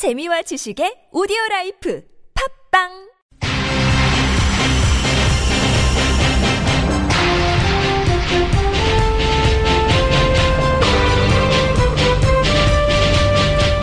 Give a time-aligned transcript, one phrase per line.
[0.00, 2.02] 재미와 지식의 오디오 라이프
[2.72, 2.88] 팝빵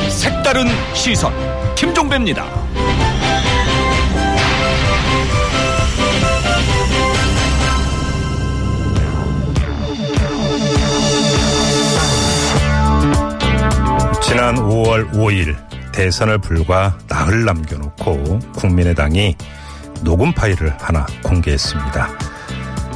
[0.10, 1.32] 색다른 시선
[1.76, 2.46] 김종배입니다.
[14.24, 15.67] 지난 5월 5일
[15.98, 19.36] 대선을 불과 나흘 남겨놓고 국민의당이
[20.04, 22.10] 녹음 파일을 하나 공개했습니다.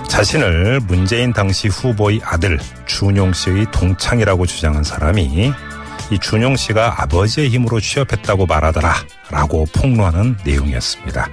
[0.08, 5.52] 자신을 문재인 당시 후보의 아들 준용 씨의 동창이라고 주장한 사람이
[6.12, 8.94] 이 준용 씨가 아버지의 힘으로 취업했다고 말하더라
[9.32, 11.28] 라고 폭로하는 내용이었습니다.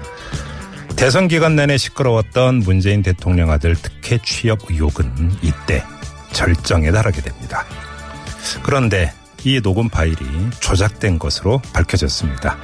[0.96, 5.84] 대선 기간 내내 시끄러웠던 문재인 대통령 아들 특혜 취업 의혹은 이때
[6.32, 7.66] 절정에 달하게 됩니다.
[8.62, 9.12] 그런데
[9.44, 10.16] 이 녹음 파일이
[10.60, 12.56] 조작된 것으로 밝혀졌습니다.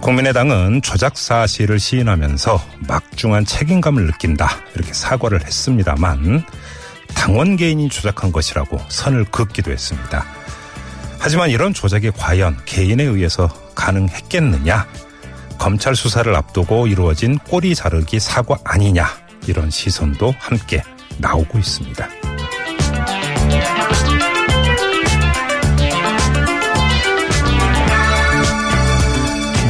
[0.00, 6.44] 국민의당은 조작 사실을 시인하면서 막중한 책임감을 느낀다 이렇게 사과를 했습니다만
[7.14, 10.24] 당원 개인이 조작한 것이라고 선을 긋기도 했습니다.
[11.18, 14.88] 하지만 이런 조작이 과연 개인에 의해서 가능했겠느냐?
[15.56, 19.06] 검찰 수사를 앞두고 이루어진 꼬리 자르기 사과 아니냐?
[19.46, 20.82] 이런 시선도 함께
[21.18, 22.21] 나오고 있습니다.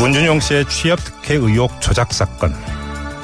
[0.03, 2.53] 문준용 씨의 취업 특혜 의혹 조작 사건.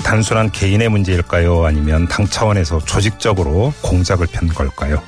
[0.05, 1.67] 단순한 개인의 문제일까요?
[1.67, 5.03] 아니면 당 차원에서 조직적으로 공작을 편 걸까요?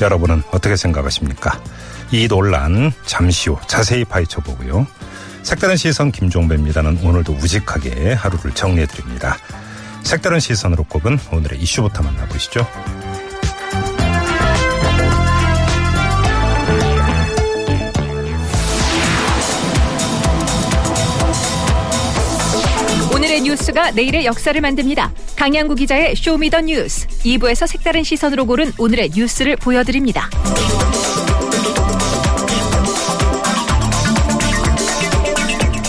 [0.00, 1.60] 여러분은 어떻게 생각하십니까?
[2.12, 4.86] 이 논란 잠시 후 자세히 파헤쳐 보고요.
[5.42, 9.36] 색다른 시선 김종배입니다는 오늘도 우직하게 하루를 정리해 드립니다.
[10.04, 12.64] 색다른 시선으로 꼽은 오늘의 이슈부터 만나보시죠.
[23.50, 25.12] 뉴스가 내일의 역사를 만듭니다.
[25.34, 30.30] 강양구 기자의 Show me the 뉴스 2부에서 색다른 시선으로 고른 오늘의 뉴스를 보여드립니다.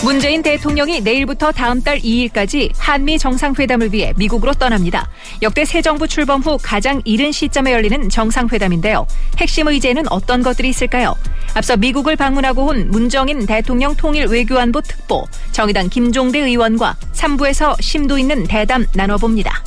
[0.02, 5.08] 문재인 대통령이 내일부터 다음 달 2일까지 한미 정상회담을 위해 미국으로 떠납니다.
[5.42, 9.06] 역대 새 정부 출범 후 가장 이른 시점에 열리는 정상회담인데요.
[9.38, 11.14] 핵심 의제는 어떤 것들이 있을까요?
[11.54, 18.44] 앞서 미국을 방문하고 온 문정인 대통령 통일 외교안보 특보 정의당 김종대 의원과 3부에서 심도 있는
[18.44, 19.62] 대담 나눠봅니다.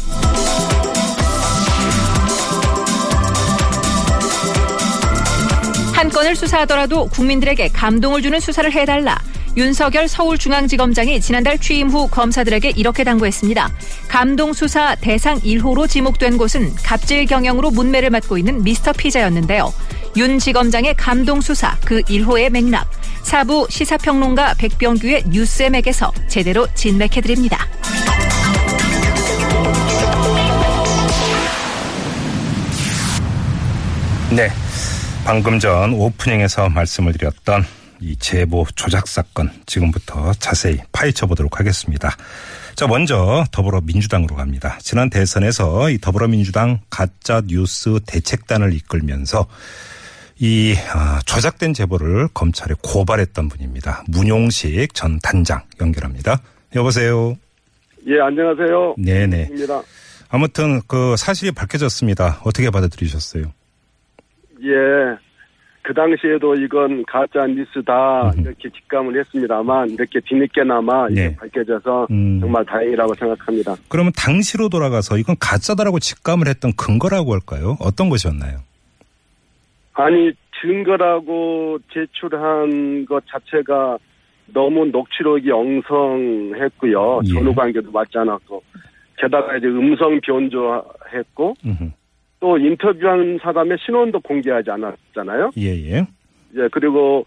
[5.94, 9.18] 한 건을 수사하더라도 국민들에게 감동을 주는 수사를 해달라.
[9.58, 13.72] 윤석열 서울중앙지검장이 지난달 취임 후 검사들에게 이렇게 당부했습니다.
[14.10, 19.74] 감동 수사 대상 1호로 지목된 곳은 갑질 경영으로 문매를 맡고 있는 미스터 피자였는데요.
[20.18, 22.90] 윤 지검장의 감동 수사 그 1호의 맥락.
[23.24, 27.68] 사부 시사평론가 백병규의 뉴스의 맥에서 제대로 진맥해드립니다.
[34.32, 34.50] 네.
[35.26, 37.66] 방금 전 오프닝에서 말씀을 드렸던
[38.00, 42.16] 이 제보 조작 사건 지금부터 자세히 파헤쳐 보도록 하겠습니다.
[42.76, 44.78] 자, 먼저 더불어민주당으로 갑니다.
[44.82, 49.48] 지난 대선에서 이 더불어민주당 가짜 뉴스 대책단을 이끌면서
[50.40, 54.04] 이 아, 조작된 제보를 검찰에 고발했던 분입니다.
[54.08, 56.42] 문용식 전 단장 연결합니다.
[56.76, 57.36] 여보세요.
[58.08, 58.96] 예, 안녕하세요.
[58.98, 59.48] 네네.
[59.52, 59.82] 입니다.
[60.30, 62.42] 아무튼 그 사실이 밝혀졌습니다.
[62.44, 63.46] 어떻게 받아들이셨어요?
[64.64, 65.26] 예.
[65.82, 71.36] 그 당시에도 이건 가짜 뉴스다 이렇게 직감을 했습니다만 이렇게 뒤늦게나마 이게 네.
[71.36, 72.40] 밝혀져서 음.
[72.42, 73.76] 정말 다행이라고 생각합니다.
[73.88, 77.78] 그러면 당시로 돌아가서 이건 가짜다라고 직감을 했던 근거라고 할까요?
[77.80, 78.62] 어떤 것이었나요?
[79.96, 83.98] 아니 증거라고 제출한 것 자체가
[84.54, 87.22] 너무 녹취록이 엉성했고요.
[87.26, 87.34] 예.
[87.34, 88.62] 전후 관계도 맞지 않았고
[89.18, 91.92] 게다가 이제 음성 변조했고 음흠.
[92.40, 95.52] 또 인터뷰한 사람의 신원도 공개하지 않았잖아요.
[95.58, 96.08] 예, 예.
[96.56, 97.26] 예, 그리고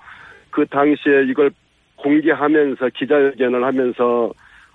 [0.51, 1.51] 그 당시에 이걸
[1.97, 4.33] 공개하면서 기자회견을 하면서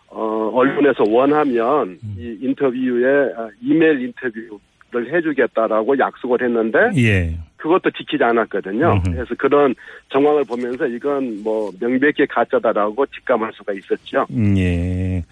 [0.07, 2.15] 어 언론에서 원하면 음.
[2.17, 7.37] 이 인터뷰에 아, 이메일 인터뷰를 해주겠다라고 약속을 했는데 예.
[7.63, 8.91] 그것도 지키지 않았거든요.
[8.91, 9.15] 음흠.
[9.15, 9.73] 그래서 그런
[10.09, 14.27] 정황을 보면서 이건 뭐 명백히 가짜다라고 직감할 수가 있었죠.
[14.31, 15.23] 음, 예.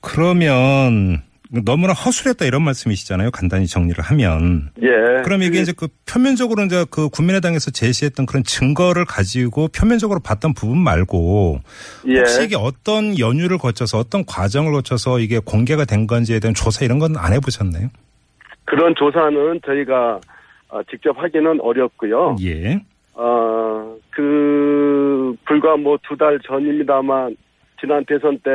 [0.00, 1.22] 그러면
[1.64, 3.30] 너무나 허술했다 이런 말씀이시잖아요.
[3.30, 4.70] 간단히 정리를 하면.
[4.82, 5.22] 예.
[5.22, 10.78] 그럼 이게 이제 그 표면적으로 이제 그 국민의당에서 제시했던 그런 증거를 가지고 표면적으로 봤던 부분
[10.78, 11.60] 말고
[12.08, 12.18] 예.
[12.18, 16.98] 혹시 이게 어떤 연유를 거쳐서 어떤 과정을 거쳐서 이게 공개가 된 건지에 대한 조사 이런
[16.98, 17.90] 건 안 해보셨나요?
[18.64, 20.20] 그런 조사는 저희가 어,
[20.90, 22.36] 직접 하기는 어렵고요.
[22.42, 22.80] 예.
[23.14, 27.36] 어, 그그 불과 뭐 두 달 전입니다만
[27.80, 28.50] 지난 대선 때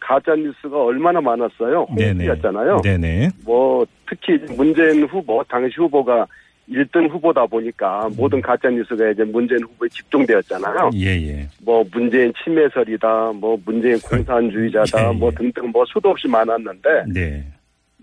[0.00, 1.86] 가짜 뉴스가 얼마나 많았어요.
[1.90, 2.80] 홍수였잖아요.
[2.82, 3.30] 네네.
[3.44, 6.26] 뭐 특히 문재인 후보 당시 후보가
[6.68, 10.90] 1등 후보다 보니까 모든 가짜 뉴스가 이제 문재인 후보에 집중되었잖아요.
[10.94, 11.48] 예예.
[11.64, 15.18] 뭐 문재인 침해설이다, 뭐 문재인 공산주의자다, 예, 예.
[15.18, 17.44] 뭐 등등 뭐 수도 없이 많았는데 네.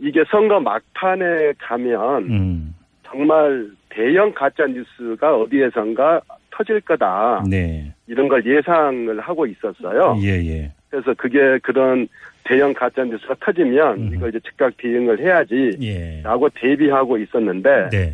[0.01, 2.75] 이게 선거 막판에 가면 음.
[3.09, 6.21] 정말 대형 가짜 뉴스가 어디에선가
[6.51, 7.94] 터질 거다 네.
[8.07, 10.18] 이런 걸 예상을 하고 있었어요.
[10.21, 10.71] 예 예.
[10.89, 12.07] 그래서 그게 그런
[12.44, 14.12] 대형 가짜 뉴스가 터지면 음.
[14.13, 15.77] 이걸 이제 즉각 대응을 해야지.
[15.81, 16.21] 예.
[16.24, 18.13] 라고 대비하고 있었는데 네.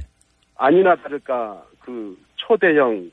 [0.56, 3.10] 아니나 다를까 그 초대형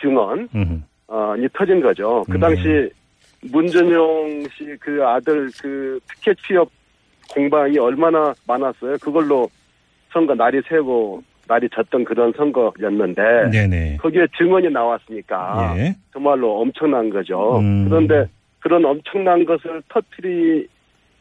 [0.00, 0.84] 증언 음.
[1.08, 2.24] 어, 이 터진 거죠.
[2.28, 2.40] 그 음.
[2.40, 2.90] 당시
[3.50, 6.70] 문준용 씨 그 아들 그 특혜 취업
[7.32, 8.96] 공방이 얼마나 많았어요.
[9.00, 9.48] 그걸로
[10.12, 13.96] 선거 날이 새고 날이 졌던 그런 선거였는데 네네.
[13.96, 15.94] 거기에 증언이 나왔으니까 예.
[16.12, 17.58] 정말로 엄청난 거죠.
[17.58, 17.88] 음.
[17.88, 18.28] 그런데
[18.60, 19.82] 그런 엄청난 것을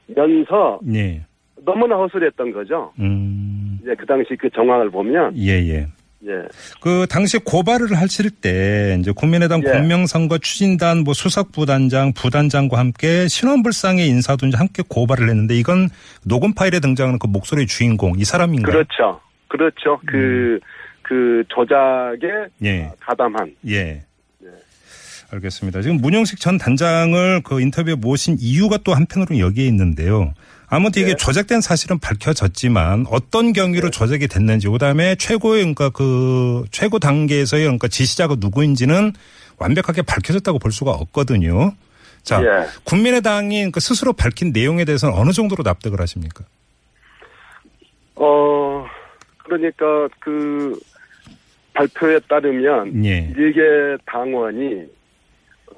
[0.07, 1.21] 터트리면서 예.
[1.65, 2.91] 너무나 허술했던 거죠.
[3.00, 3.80] 음.
[3.81, 5.88] 이제 그 당시 그 정황을 보면 예예.
[6.27, 6.31] 예.
[6.81, 9.71] 그 당시 고발을 하실 때 이제 국민의당 예.
[9.71, 15.89] 공명선거 추진단 뭐 수석부단장 부단장과 함께 신원불상의 인사도 이제 함께 고발을 했는데 이건
[16.25, 18.71] 녹음 파일에 등장하는 그 목소리의 주인공 이 사람인가요?
[18.71, 19.21] 그렇죠.
[19.48, 20.00] 그렇죠.
[20.06, 20.60] 그,
[21.01, 22.66] 그 조작에 음.
[22.66, 22.92] 예.
[23.00, 23.56] 가담한.
[23.68, 24.04] 예.
[25.31, 25.81] 알겠습니다.
[25.81, 30.33] 지금 문영식 전 단장을 그 인터뷰에 모신 이유가 또 한편으로는 여기에 있는데요.
[30.69, 31.18] 아무튼 이게 네.
[31.18, 38.36] 조작된 사실은 밝혀졌지만 어떤 경위로 조작이 됐는지 그다음에 최고의 그러니까 그 최고 단계에서의 그러니까 지시자가
[38.39, 39.13] 누구인지는
[39.57, 41.74] 완벽하게 밝혀졌다고 볼 수가 없거든요.
[42.21, 42.68] 자, 예.
[42.83, 46.45] 국민의당이 그 스스로 밝힌 내용에 대해서는 어느 정도로 납득을 하십니까?
[48.16, 48.86] 어,
[49.38, 50.80] 그러니까 그
[51.74, 53.33] 발표에 따르면 예.
[53.36, 53.62] 일개
[54.06, 54.86] 당원이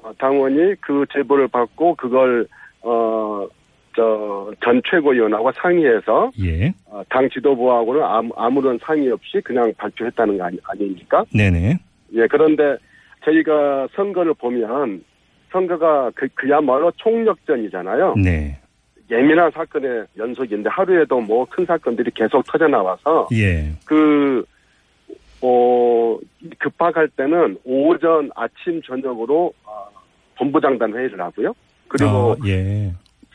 [0.02, 2.46] 어, 당원이 그 제보를 받고 그걸
[2.82, 3.46] 어,
[3.94, 6.72] 저전 최고위원하고 상의해서 예.
[6.86, 11.24] 어, 당 지도부하고는 아무, 아무 런 상의 없이 그냥 발표했다는 거 아니, 아닙니까?
[11.34, 11.78] 네네.
[12.14, 12.76] 예, 그런데
[13.24, 15.04] 저희가 선거를 보면
[15.50, 18.14] 선거가 그, 그야말로 총력전이잖아요.
[18.16, 18.58] 네.
[19.10, 23.72] 예민한 사건의 연속인데 하루에도 뭐 큰 사건들이 계속 터져 나와서 예.
[23.84, 24.44] 그,
[25.42, 26.18] 어,
[26.58, 29.88] 급박할 때는 오전, 아침, 저녁으로 어,
[30.38, 31.52] 본부장단 회의를 하고요.
[31.88, 32.92] 그리고 아, 예.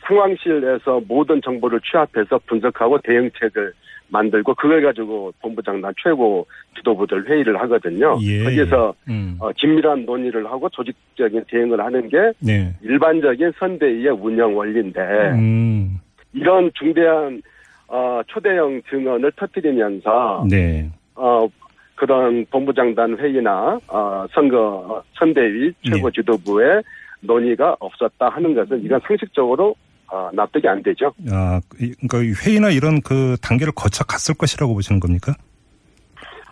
[0.08, 3.72] 상황실에서 모든 정보를 취합해서 분석하고 대응책을
[4.08, 6.46] 만들고 그걸 가지고 본부장단 최고
[6.76, 8.16] 지도부들 회의를 하거든요.
[8.22, 8.42] 예.
[8.42, 9.36] 거기서 음.
[9.38, 12.74] 어, 긴밀한 논의를 하고 조직적인 대응을 하는 게 네.
[12.80, 15.00] 일반적인 선대위의 운영 원리인데
[15.34, 15.98] 음.
[16.32, 17.42] 이런 중대한
[17.86, 20.90] 어, 초대형 증언을 터뜨리면서 네.
[21.14, 21.46] 어,
[21.94, 26.20] 그런 본부장단 회의나 어, 선거 어, 선대위 최고 네.
[26.20, 26.82] 지도부의
[27.20, 29.74] 논의가 없었다 하는 것은 이건 상식적으로
[30.10, 31.12] 어, 납득이 안 되죠.
[31.30, 35.34] 아, 이- 그러니까 이 회의나 이런 그 단계를 거쳐 갔을 것이라고 보시는 겁니까?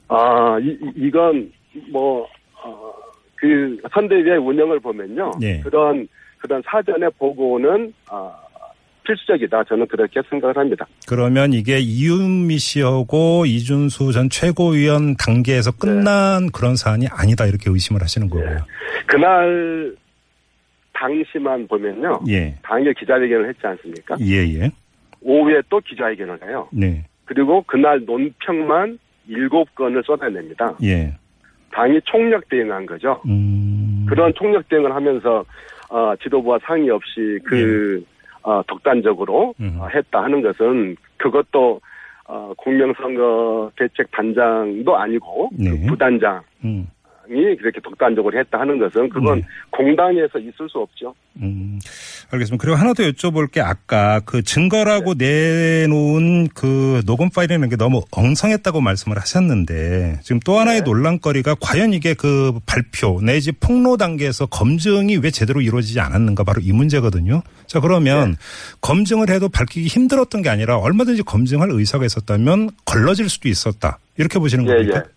[0.08, 1.50] 아, 이, 이- 이건
[1.90, 2.26] 뭐,
[2.62, 2.92] 어,
[3.36, 5.32] 그 선대위의 운영을 보면요.
[5.42, 5.60] 예.
[5.60, 6.06] 그런,
[6.38, 8.32] 그런 사전의 보고는, 아,
[9.04, 9.64] 필수적이다.
[9.64, 10.84] 저는 그렇게 생각을 합니다.
[11.06, 18.28] 그러면 이게 이윤미 씨하고 이준수 전 최고위원 단계에서 끝난 그런 사안이 아니다 이렇게 의심을 하시는
[18.28, 18.58] 거고요.
[19.06, 19.94] 그날
[20.96, 22.20] 당시만 보면요.
[22.28, 22.54] 예.
[22.62, 24.16] 당일 기자회견을 했지 않습니까?
[24.20, 24.70] 예, 예.
[25.20, 26.68] 오후에 또 기자회견을 해요.
[26.72, 27.04] 네.
[27.26, 28.98] 그리고 그날 논평만
[29.28, 30.76] 일곱 건을 쏟아냅니다.
[30.82, 31.14] 예.
[31.72, 33.20] 당이 총력 대응한 거죠.
[33.26, 34.06] 음.
[34.08, 35.44] 그런 총력 대응을 하면서
[35.90, 38.02] 어, 지도부와 상의 없이 그
[38.42, 39.64] 어, 독단적으로 예.
[39.64, 39.76] 음.
[39.80, 41.80] 어, 했다 하는 것은 그것도
[42.28, 45.70] 어, 공명선거 대책 단장도 아니고 네.
[45.70, 46.40] 그 부단장
[47.30, 47.56] 이 음.
[47.56, 49.46] 그렇게 독단적으로 했다 하는 것은 그건 네.
[49.70, 51.14] 공당에서 있을 수 없죠.
[51.42, 51.78] 음,
[52.30, 52.60] 알겠습니다.
[52.60, 58.80] 그리고 하나 더 여쭤볼 게 아까 그 증거라고 내놓은 그 녹음 파일이라는 게 너무 엉성했다고
[58.80, 60.84] 말씀을 하셨는데 지금 또 하나의 네.
[60.84, 66.72] 논란거리가 과연 이게 그 발표 내지 폭로 단계에서 검증이 왜 제대로 이루어지지 않았는가 바로 이
[66.72, 67.42] 문제거든요.
[67.66, 68.36] 자, 그러면 네.
[68.80, 73.98] 검증을 해도 밝히기 힘들었던 게 아니라 얼마든지 검증할 의사가 있었다면 걸러질 수도 있었다.
[74.16, 75.02] 이렇게 보시는 예, 겁니까?
[75.04, 75.15] 예.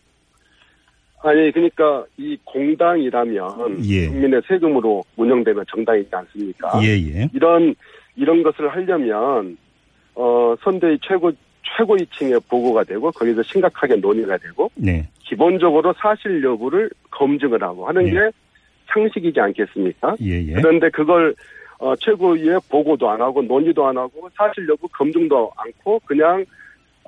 [1.22, 4.08] 아니 그러니까 이 공당이라면 예.
[4.08, 6.80] 국민의 세금으로 운영되는 정당이지 않습니까?
[6.82, 7.30] 예, 예.
[7.34, 7.76] 이런
[8.16, 9.58] 이런 것을 하려면
[10.16, 11.32] 어 선대위 최고
[11.78, 15.08] 최고위층의 보고가 되고 거기서 심각하게 논의가 되고 네.
[15.20, 18.12] 기본적으로 사실 여부를 검증을 하고 하는 예.
[18.12, 18.20] 게
[18.88, 20.16] 상식이지 않겠습니까?
[20.22, 20.54] 예, 예.
[20.54, 21.36] 그런데 그걸
[21.80, 26.46] 어, 최고위에 보고도 안 하고 논의도 안 하고 사실 여부 검증도 않고 그냥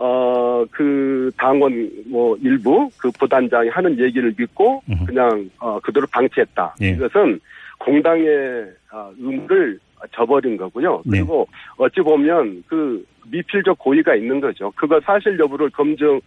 [0.03, 5.05] 어, 그 당원 뭐 일부 그 부단장이 하는 얘기를 믿고 음흠.
[5.05, 6.75] 그냥 어, 그대로 방치했다.
[6.81, 6.89] 예.
[6.89, 7.39] 이것은
[7.77, 9.79] 공당의 아, 의무를
[10.11, 11.03] 저버린 거고요.
[11.05, 11.19] 네.
[11.19, 14.71] 그리고 어찌 보면 그 미필적 고의가 있는 거죠.
[14.75, 16.19] 그거 사실 여부를 검증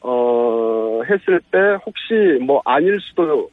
[0.00, 3.48] 어 했을 때 혹시 뭐 아닐 수도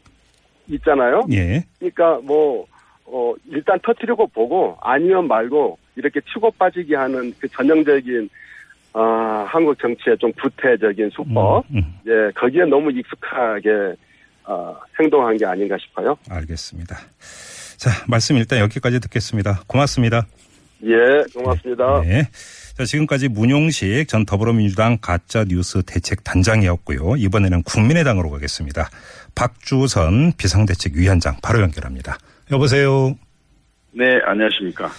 [0.68, 1.28] 있잖아요.
[1.32, 1.64] 예.
[1.78, 2.66] 그러니까 뭐,
[3.06, 8.30] 어, 일단 터트리고 보고 아니면 말고 이렇게 치고 빠지게 하는 그 전형적인,
[8.94, 11.64] 아, 한국 정치의 좀 구태적인 수법.
[11.72, 13.96] 음, 음, 예, 거기에 너무 익숙하게,
[14.46, 16.18] 어, 행동한 게 아닌가 싶어요.
[16.30, 16.98] 알겠습니다.
[17.78, 19.62] 자, 말씀 일단 여기까지 듣겠습니다.
[19.68, 20.26] 고맙습니다.
[20.84, 22.02] 예, 고맙습니다.
[22.02, 22.24] 네.
[22.76, 27.18] 자, 지금까지 문용식 전 더불어민주당 가짜 뉴스 대책 단장이었고요.
[27.18, 28.90] 이번에는 국민의당으로 가겠습니다.
[29.36, 32.18] 박주선 비상대책위원장 바로 연결합니다.
[32.52, 33.16] 여보세요.
[33.92, 34.90] 네, 안녕하십니까.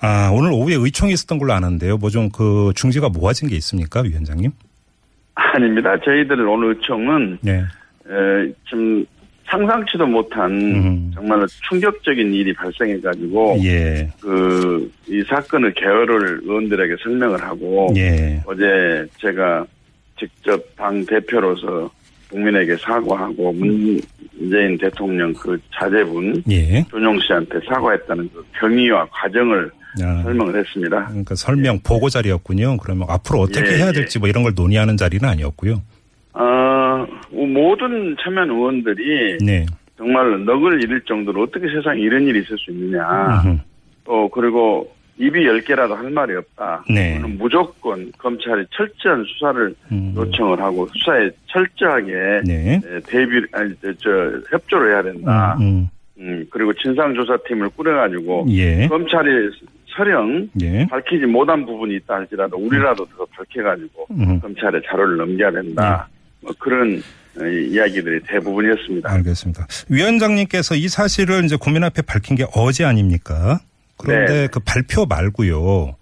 [0.00, 1.96] 아, 오늘 오후에 의총이 있었던 걸로 아는데요.
[1.96, 4.50] 뭐 좀 그 중지가 모아진 게 있습니까, 위원장님?
[5.34, 5.96] 아닙니다.
[6.04, 7.58] 저희들 오늘 청은 네.
[7.60, 9.04] 에, 좀
[9.48, 11.10] 상상치도 못한 음.
[11.14, 14.08] 정말 충격적인 일이 발생해 가지고 예.
[14.20, 18.42] 그이 사건의 개요를 의원들에게 설명을 하고 예.
[18.46, 19.64] 어제 제가
[20.18, 21.88] 직접 당 대표로서
[22.30, 26.82] 국민에게 사과하고 문재인 대통령 그 자제분 예.
[26.90, 29.70] 조용 씨한테 사과했다는 그 경위와 과정을
[30.02, 31.06] 아, 설명을 했습니다.
[31.06, 32.76] 그러니까 설명 보고 자리였군요.
[32.78, 33.92] 그러면 앞으로 어떻게 예, 해야 예.
[33.92, 35.82] 될지 뭐 이런 걸 논의하는 자리는 아니었고요.
[36.34, 39.66] 어, 모든 참여한 의원들이 네.
[39.96, 43.42] 정말 넋을 잃을 정도로 어떻게 세상에 이런 일이 있을 수 있느냐.
[43.44, 43.58] 음흠.
[44.04, 46.84] 또 그리고 입이 열 개라도 할 말이 없다.
[46.90, 47.18] 네.
[47.18, 50.12] 무조건 검찰이 철저한 수사를 음.
[50.14, 52.12] 요청을 하고 수사에 철저하게
[52.44, 52.74] 네.
[52.84, 54.10] 에, 대비 아니 저, 저
[54.50, 55.56] 협조를 해야 된다.
[55.58, 55.88] 음,
[56.18, 58.50] 음, 그리고 진상조사팀을 꾸려가지고 음.
[58.50, 58.86] 예.
[58.88, 59.50] 검찰이
[59.96, 60.86] 설령 예.
[60.86, 64.40] 밝히지 못한 부분이 있다 할지라도 우리라도 더 밝혀가지고 음.
[64.40, 66.08] 검찰에 자료를 넘겨야 된다.
[66.40, 67.02] 뭐 그런
[67.40, 69.10] 어, 이야기들이 대부분이었습니다.
[69.10, 69.66] 알겠습니다.
[69.88, 73.60] 위원장님께서 이 사실을 이제 국민 앞에 밝힌 게 어제 아닙니까?
[73.96, 74.48] 그런데 네.
[74.48, 75.96] 그 발표 말고요.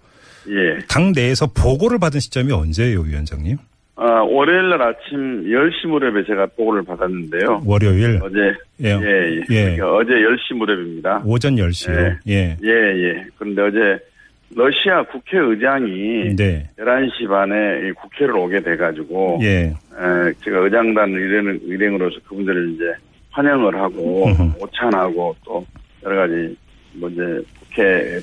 [0.49, 0.85] 예.
[0.87, 3.57] 당 내에서 보고를 받은 시점이 언제예요, 위원장님?
[3.97, 7.61] 아, 월요일 날 아침 10시 무렵에 제가 보고를 받았는데요.
[7.65, 8.19] 월요일.
[8.21, 8.39] 어제,
[8.83, 8.89] 예.
[8.89, 9.75] 예, 예.
[9.77, 9.79] 예.
[9.81, 11.23] 어제 10시 무렵입니다.
[11.25, 12.17] 오전 10시요.
[12.27, 12.57] 예.
[12.61, 13.23] 예, 예.
[13.37, 13.97] 그런데 어제
[14.53, 16.67] 러시아 국회의장이 네.
[16.77, 19.47] 11시 반에 이 국회를 오게 돼가지고, 예.
[19.67, 22.83] 에, 제가 의장단 일행, 일행으로서 그분들을 이제
[23.31, 24.27] 환영을 하고.
[24.59, 25.65] 오찬하고 또
[26.03, 26.55] 여러 가지
[26.93, 27.21] 뭐 이제
[27.59, 28.19] 국회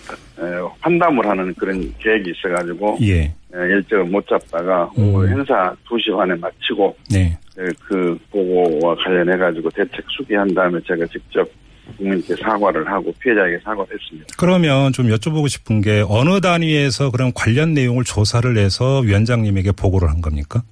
[0.81, 3.35] 환담을 하는 그런 계획이 있어가지고, 예.
[3.55, 5.39] 에, 일정을 못 잡다가 오늘 음.
[5.39, 7.39] 행사 2시 반에 마치고, 네.
[7.59, 11.49] 에, 그 보고와 관련해 가지고 대책 수기한 다음에 제가 직접
[11.97, 14.35] 국민께 사과를 하고 피해자에게 사과를 했습니다.
[14.39, 20.21] 그러면 좀 여쭤보고 싶은 게 어느 단위에서 그런 관련 내용을 조사를 해서 위원장님에게 보고를 한
[20.21, 20.63] 겁니까?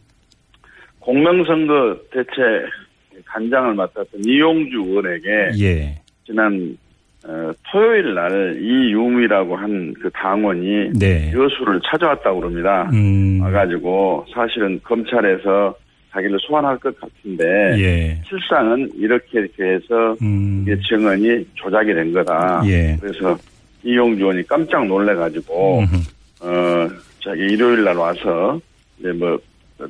[1.00, 2.34] 공명선거 대책
[3.26, 5.28] 단장을 맡았던 이용주 의원에게
[5.60, 6.00] 예.
[6.26, 6.89] 지난 어,
[7.70, 11.32] 토요일 날 이유미라고 한 그 당원이 네.
[11.32, 12.88] 여수를 찾아왔다고 그럽니다.
[12.92, 13.40] 음.
[13.42, 15.74] 와가지고 사실은 검찰에서
[16.12, 17.44] 자기를 소환할 것 같은데
[17.78, 18.22] 예.
[18.28, 20.64] 실상은 이렇게 이렇게 해서 음.
[20.66, 22.62] 이게 증언이 조작이 된 거다.
[22.66, 22.96] 예.
[23.00, 23.36] 그래서
[23.84, 25.96] 이용주 의원이 깜짝 놀래가지고 음흠.
[26.42, 26.88] 어
[27.22, 28.58] 자기 일요일 날 와서
[28.98, 29.38] 이제 뭐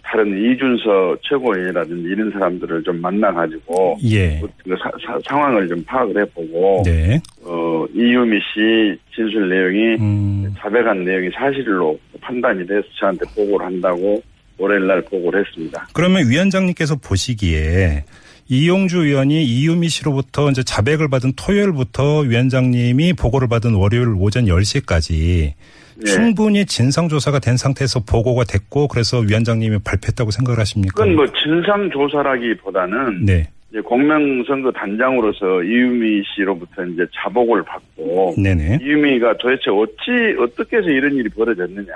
[0.04, 4.40] 다른 이준서 최고위원이라든지 이런 사람들을 좀 만나가지고 예.
[4.40, 7.20] 그 사- 사- 상황을 좀 파악을 해보고 네.
[7.44, 10.54] 어 이유미 씨 진술 내용이 음.
[10.58, 14.22] 자백한 내용이 사실로 판단이 돼서 저한테 보고를 한다고
[14.58, 15.88] 월요일 날 보고를 했습니다.
[15.92, 18.04] 그러면 위원장님께서 보시기에
[18.48, 25.52] 이용주 의원이 이유미 씨로부터 이제 자백을 받은 토요일부터 위원장님이 보고를 받은 월요일 오전 10시까지
[26.02, 26.06] 예.
[26.06, 30.94] 충분히 진상조사가 된 상태에서 보고가 됐고 그래서 위원장님이 발표했다고 생각을 하십니까?
[30.94, 33.48] 그건 뭐 진상 조사라기보다는 네.
[33.70, 38.80] 이제 공명선거 단장으로서 이유미 씨로부터 이제 자복을 받고 네네.
[38.82, 41.92] 이유미가 도대체 어찌 어떻게 해서 이런 일이 벌어졌느냐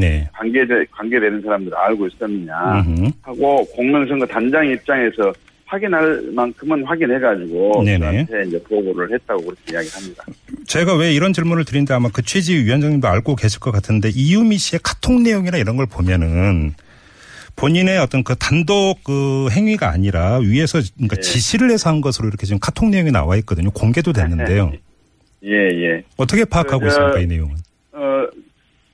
[0.00, 0.26] 네.
[0.32, 3.10] 관계되 관계되는 사람들 알고 있었느냐 음흠.
[3.22, 5.32] 하고 공명선거 단장 입장에서
[5.68, 7.98] 확인할 만큼은 확인해가지고 네네.
[7.98, 10.24] 저한테 이제 보고를 했다고 그렇게 이야기합니다.
[10.66, 14.80] 제가 왜 이런 질문을 드린데 아마 그 취지 위원장님도 알고 계실 것 같은데 이유미 씨의
[14.82, 16.74] 카톡 내용이나 이런 걸 보면은
[17.56, 21.20] 본인의 어떤 그 단독 그 행위가 아니라 위에서 그러니까 예.
[21.20, 23.70] 지시를 해서 한 것으로 이렇게 지금 카톡 내용이 나와 있거든요.
[23.70, 24.72] 공개도 됐는데요.
[25.44, 26.02] 예, 예.
[26.16, 27.56] 어떻게 파악하고 그, 있습니까 이 내용은?
[27.92, 28.26] 어,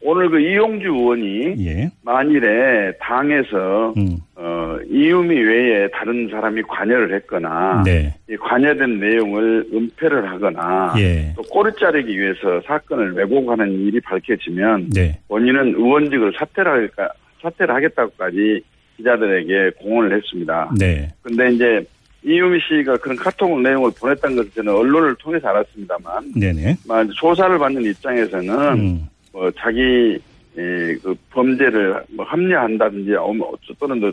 [0.07, 1.91] 오늘 그 이용주 의원이 예.
[2.03, 4.19] 만일에 당에서 음.
[4.37, 8.15] 어, 이유미 외에 다른 사람이 관여를 했거나 네.
[8.29, 11.33] 이 관여된 내용을 은폐를 하거나 예.
[11.35, 15.19] 또 꼬리 자르기 위해서 사건을 왜곡하는 일이 밝혀지면 네.
[15.27, 17.09] 본인은 의원직을 사퇴를 할까
[17.41, 18.63] 사퇴를 하겠다고까지
[18.99, 20.71] 기자들에게 공언을 했습니다.
[20.79, 21.09] 네.
[21.23, 21.87] 근데 이제
[22.23, 26.77] 이유미 씨가 그런 카톡 내용을 보냈다는 것을 저는 언론을 통해서 알았습니다만, 네네.
[26.89, 29.09] 막 조사를 받는 입장에서는 음.
[29.35, 30.17] 뭐 자기
[30.57, 34.13] 에, 그 범죄를 뭐 합리화한다든지 어, 뭐 또는 또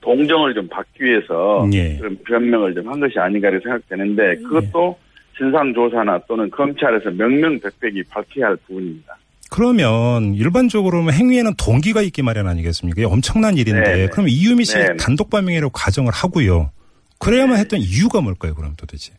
[0.00, 1.96] 동정을 좀 받기 위해서 예.
[1.96, 4.98] 그런 변명을 좀 한 것이 아닌가 생각되는데 그것도
[5.38, 9.16] 진상조사나 또는 검찰에서 명명백백이 밝혀야 할 부분입니다.
[9.50, 13.06] 그러면 일반적으로는 행위에는 동기가 있기 마련 아니겠습니까?
[13.06, 14.06] 엄청난 일인데 네네.
[14.08, 14.96] 그럼 이유미 씨 네네.
[14.96, 16.70] 단독 범행이라고 가정을 하고요.
[17.20, 18.54] 그래야만 했던 이유가 뭘까요?
[18.54, 19.12] 그럼 도대체?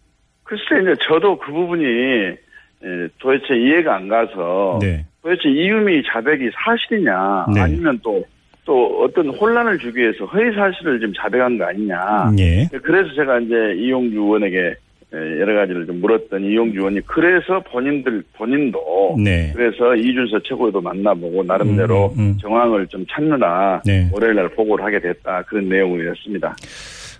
[0.43, 5.05] 글쎄 이제 저도 그 부분이 에, 도대체 이해가 안 가서 네.
[5.23, 7.61] 도대체 이유미 자백이 사실이냐 네.
[7.61, 8.23] 아니면 또
[8.65, 12.31] 또 어떤 혼란을 주기 위해서 허위 사실을 좀 자백한 거 아니냐.
[12.39, 12.69] 예.
[12.81, 14.75] 그래서 제가 이제 이용주 의원에게
[15.13, 19.51] 에, 여러 가지를 좀 물었더니 이용주 의원이 그래서 본인들 본인도 네.
[19.53, 22.37] 그래서 이준서 최고위도 만나보고 나름대로 음, 음, 음.
[22.41, 24.09] 정황을 좀 찾느라 네.
[24.11, 26.55] 월요일 날 보고를 하게 됐다 그런 내용이었습니다.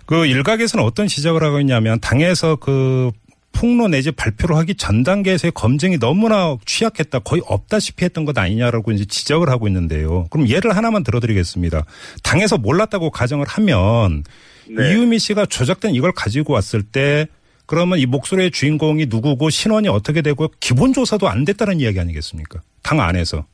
[0.06, 3.10] 그 일각에서는 어떤 지적을 하고 있냐면 당에서 그
[3.54, 9.04] 폭로 내지 발표를 하기 전 단계에서의 검증이 너무나 취약했다 거의 없다시피 했던 것 아니냐라고 이제
[9.04, 10.26] 지적을 하고 있는데요.
[10.30, 11.84] 그럼 예를 하나만 들어드리겠습니다.
[12.22, 14.24] 당에서 몰랐다고 가정을 하면
[14.68, 14.90] 네.
[14.90, 17.26] 이유미 씨가 조작된 이걸 가지고 왔을 때
[17.66, 22.60] 그러면 이 목소리의 주인공이 누구고 신원이 어떻게 되고 기본 조사도 안 됐다는 이야기 아니겠습니까?
[22.82, 23.46] 당 안에서.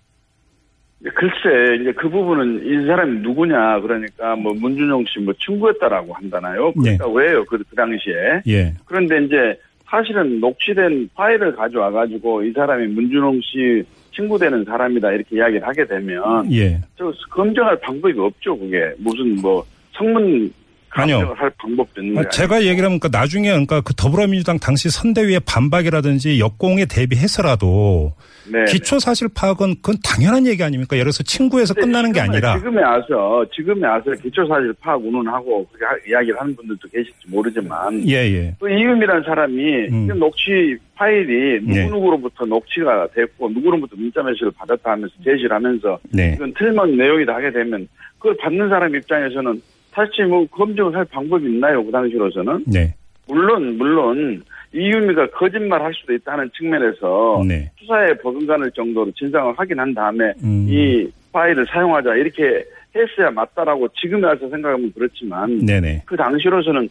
[1.02, 6.72] 글쎄 이제 그 부분은 이 사람이 누구냐 그러니까 뭐 문준용 씨 뭐 친구였다라고 한다나요?
[6.72, 8.74] 그러니까 왜요 그, 그 당시에 예.
[8.84, 9.58] 그런데 이제
[9.90, 13.82] 사실은 녹취된 파일을 가져와 가지고 이 사람이 문준용 씨
[14.14, 16.80] 친구 되는 사람이다 이렇게 이야기를 하게 되면 예.
[16.96, 20.52] 저 검증할 방법이 없죠 그게 무슨 뭐 성문
[20.90, 21.34] 아니요.
[21.36, 22.22] 할 방법도 있는.
[22.30, 28.14] 제가 얘기를 하면 그러니까 나중에 그러니까 그 더불어민주당 당시 선대위의 반박이라든지 역공에 대비해서라도
[28.50, 28.64] 네.
[28.64, 30.96] 기초 사실 파악은 그건 당연한 얘기 아닙니까?
[30.96, 35.66] 예를 들어서 친구에서 끝나는 게 지금에- 아니라 지금에 와서 지금에 와서 기초 사실 파악 운운하고
[35.68, 40.06] 그렇게 하- 이야기를 하는 분들도 계실지 모르지만 예예 또 이음이라는 사람이 음.
[40.08, 41.84] 그 녹취 파일이 네.
[41.86, 47.34] 누구 누구로부터 녹취가 됐고 누구로부터 문자 메시지를 받았다 하면서 제시를 하면서 네 이건 틀린 내용이다
[47.34, 47.86] 하게 되면
[48.18, 49.62] 그걸 받는 사람 입장에서는
[49.94, 52.94] 사실 뭐 검증을 할 방법이 있나요 그 당시로서는 네.
[53.26, 57.70] 물론 물론 이유미가 거짓말 할 수도 있다는 측면에서 네.
[57.78, 60.66] 수사에 버금가는 정도로 진상을 확인한 다음에 음.
[60.68, 66.02] 이 파일을 사용하자 이렇게 했어야 맞다라고 지금에 와서 생각하면 그렇지만 네네.
[66.06, 66.88] 그 당시로서는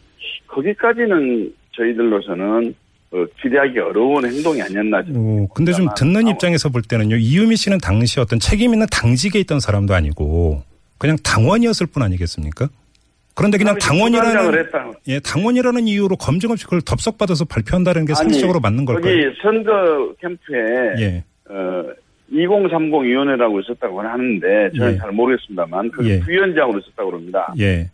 [0.48, 2.74] 거기까지는 저희들로서는
[3.12, 7.16] 어, 기대하기 어려운 행동이 아니었나 어, 근데 좀 듣는 아무- 입장에서 볼 때는요.
[7.16, 10.62] 이유미 씨는 당시 어떤 책임 있는 당직에 있던 사람도 아니고
[11.00, 12.68] 그냥 당원이었을 뿐 아니겠습니까?
[13.40, 14.66] 그런데 그냥 당원이라는.
[15.08, 19.16] 예 당원이라는 이유로 검증 없이 그걸 덥석받아서 발표한다는 게 상식적으로 맞는 걸까요?
[19.16, 20.60] 거기 선거 캠프에
[21.00, 21.24] 예.
[21.50, 21.86] 어,
[22.30, 24.98] 2030 위원회라고 있었다고 하는데 저는 예.
[24.98, 26.20] 잘 모르겠습니다만 그 예.
[26.20, 27.54] 부위원장으로 있었다고 그럽니다.
[27.60, 27.90] 예.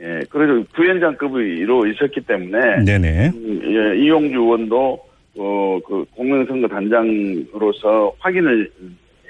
[0.00, 3.32] 예, 그래서 부위원장급으로 있었기 때문에 네네.
[3.34, 5.00] 음, 예, 이용주 의원도
[5.38, 8.70] 어, 그 공명선거 단장으로서 확인을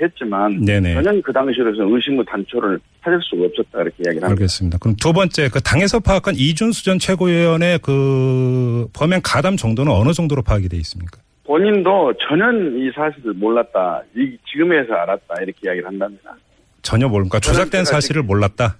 [0.00, 0.94] 했지만 네네.
[0.94, 4.28] 전혀 그 당시로서 의심의 단초를 찾을 수가 없었다 이렇게 이야기를 합니다.
[4.28, 4.78] 알겠습니다.
[4.78, 10.42] 그럼 두 번째 그 당에서 파악한 이준수 전 최고위원의 그 범행 가담 정도는 어느 정도로
[10.42, 11.18] 파악이 돼 있습니까?
[11.44, 14.02] 본인도 전혀 이 사실을 몰랐다.
[14.14, 16.36] 이, 지금에서 알았다 이렇게 이야기를 한답니다.
[16.82, 18.76] 전혀 모르니까 조작된 사실을 몰랐다.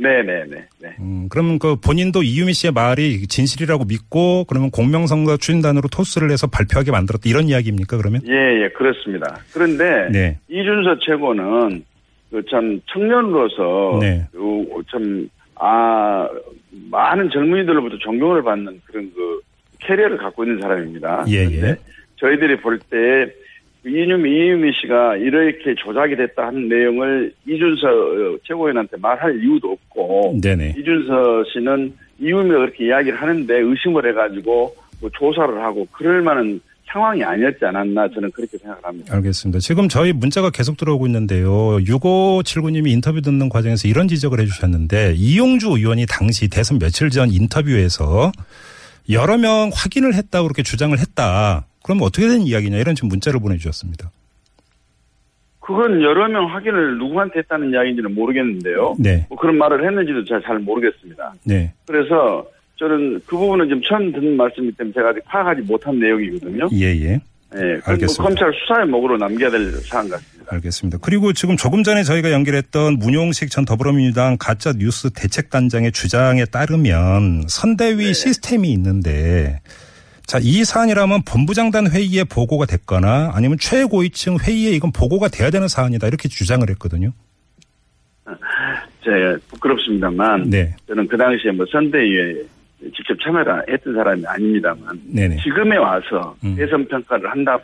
[0.00, 0.56] 네네네.
[0.80, 0.96] 네.
[1.00, 6.90] 음, 그러면 그 본인도 이유미 씨의 말이 진실이라고 믿고 그러면 공명선거 추진단으로 토스를 해서 발표하게
[6.90, 8.20] 만들었다 이런 이야기입니까 그러면?
[8.26, 9.40] 예, 예, 그렇습니다.
[9.52, 10.38] 그런데 네.
[10.48, 11.84] 이준서 최고는
[12.30, 14.26] 그 참 청년으로서 네.
[14.32, 16.28] 그 참, 아,
[16.90, 19.40] 많은 젊은이들로부터 존경을 받는 그런 그
[19.80, 21.24] 캐리어를 갖고 있는 사람입니다.
[21.28, 21.76] 예, 예.
[22.16, 23.32] 저희들이 볼 때
[23.88, 30.74] 이유미, 이유미 씨가 이렇게 조작이 됐다 하는 내용을 이준서 최고위원한테 말할 이유도 없고 네네.
[30.78, 37.64] 이준서 씨는 이유미가 그렇게 이야기를 하는데 의심을 해가지고 뭐 조사를 하고 그럴 만한 상황이 아니었지
[37.64, 39.14] 않았나 저는 그렇게 생각을 합니다.
[39.14, 39.58] 알겠습니다.
[39.60, 41.78] 지금 저희 문자가 계속 들어오고 있는데요.
[41.78, 48.32] 6579님이 인터뷰 듣는 과정에서 이런 지적을 해주셨는데 이용주 의원이 당시 대선 며칠 전 인터뷰에서
[49.10, 51.66] 여러 명 확인을 했다고 그렇게 주장을 했다.
[51.88, 54.10] 그럼 어떻게 된 이야기냐 이런 지금 문자를 보내주셨습니다.
[55.58, 58.96] 그건 여러 명 확인을 누구한테 했다는 이야기인지는 모르겠는데요.
[58.98, 59.24] 네.
[59.30, 61.32] 뭐 그런 말을 했는지도 잘, 잘 모르겠습니다.
[61.44, 61.72] 네.
[61.86, 62.46] 그래서
[62.76, 66.68] 저는 그 부분은 지금 처음 듣는 말씀이기 때문에 제가 아직 파악하지 못한 내용이거든요.
[66.74, 67.20] 예, 예.
[67.56, 68.22] 예, 뭐 알겠습니다.
[68.22, 70.44] 검찰 수사의 목으로 남겨야 될 사안 같습니다.
[70.54, 70.98] 알겠습니다.
[71.00, 77.96] 그리고 지금 조금 전에 저희가 연결했던 문용식 전 더불어민주당 가짜 뉴스 대책단장의 주장에 따르면 선대위
[78.08, 78.12] 네.
[78.12, 79.60] 시스템이 있는데
[80.28, 86.06] 자, 이 사안이라면 본부장단 회의에 보고가 됐거나 아니면 최고위층 회의에 이건 보고가 돼야 되는 사안이다
[86.06, 87.12] 이렇게 주장을 했거든요.
[89.02, 89.10] 제
[89.48, 90.76] 부끄럽습니다만 네.
[90.86, 92.42] 저는 그 당시에 뭐 선대위에
[92.94, 95.36] 직접 참여를 했던 사람이 아닙니다만 네네.
[95.36, 96.56] 지금에 와서 음.
[96.56, 97.58] 대선 평가를 한다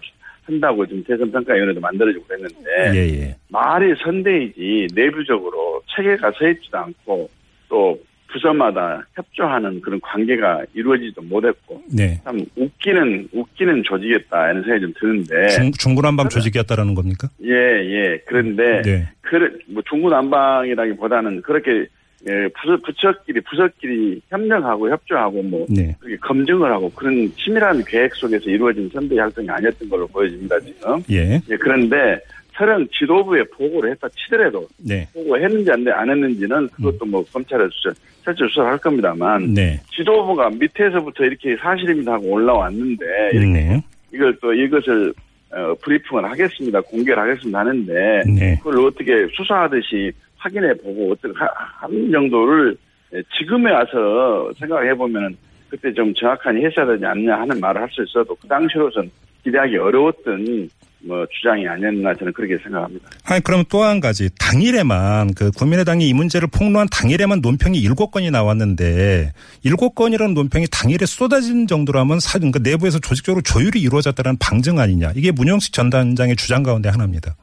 [0.44, 3.36] 한다고 지금 대선 평가위원회도 만들어지고 그랬는데 예, 예.
[3.48, 7.28] 말이 선대이지 내부적으로 체계가 서 있지도 않고
[7.68, 8.00] 또
[8.34, 12.20] 부서마다 협조하는 그런 관계가 이루어지지도 못했고 네.
[12.24, 17.28] 참 웃기는 웃기는 조직이었다 이런 생각이 좀 드는데 중, 중구난방 조직이었다라는 겁니까?
[17.42, 19.08] 예예 그런데 네.
[19.20, 21.86] 그래 뭐 중구난방이라기보다는 그렇게
[22.26, 25.94] 예, 부서 부처끼리 부서끼리 협력하고 협조하고 뭐 네.
[26.00, 31.02] 그렇게 검증을 하고 그런 치밀한 계획 속에서 이루어진 선대 활동이 아니었던 걸로 보여집니다 지금.
[31.10, 31.34] 예.
[31.50, 32.18] 예, 그런데
[32.56, 35.06] 설령 지도부에 보고를 했다 치더라도 네.
[35.12, 37.92] 보고했는지 안, 안 했는지는 그것도 뭐 검찰에 수사,
[38.24, 39.80] 실제 수사를 할 겁니다만 네.
[39.92, 43.04] 지도부가 밑에서부터 이렇게 사실입니다 하고 올라왔는데
[43.52, 43.82] 네.
[44.12, 45.12] 이걸 또 이것을
[45.50, 48.56] 어, 브리핑을 하겠습니다 공개를 하겠습니다 하는데 네.
[48.62, 51.48] 그걸 어떻게 수사하듯이 확인해 보고 어떻게 하-
[51.80, 52.76] 하는 정도를
[53.14, 55.36] 예, 지금에 와서 생각해 보면은
[55.68, 59.10] 그때 좀 정확한 했어야 되지 않냐 하는 말을 할 수 있어도 그 당시로선
[59.44, 60.68] 기대하기 어려웠던
[61.06, 63.10] 뭐 주장이 아니었나 저는 그렇게 생각합니다.
[63.24, 69.32] 아니 그러면 또한 가지 당일에만 그 국민의당이 이 문제를 폭로한 당일에만 논평이 일곱 건이 나왔는데
[69.62, 75.30] 일곱 건이라는 논평이 당일에 쏟아진 정도라면 사 그러니까 내부에서 조직적으로 조율이 이루어졌다는 방증 아니냐 이게
[75.30, 77.36] 문영식 전 단장의 주장 가운데 하나입니다.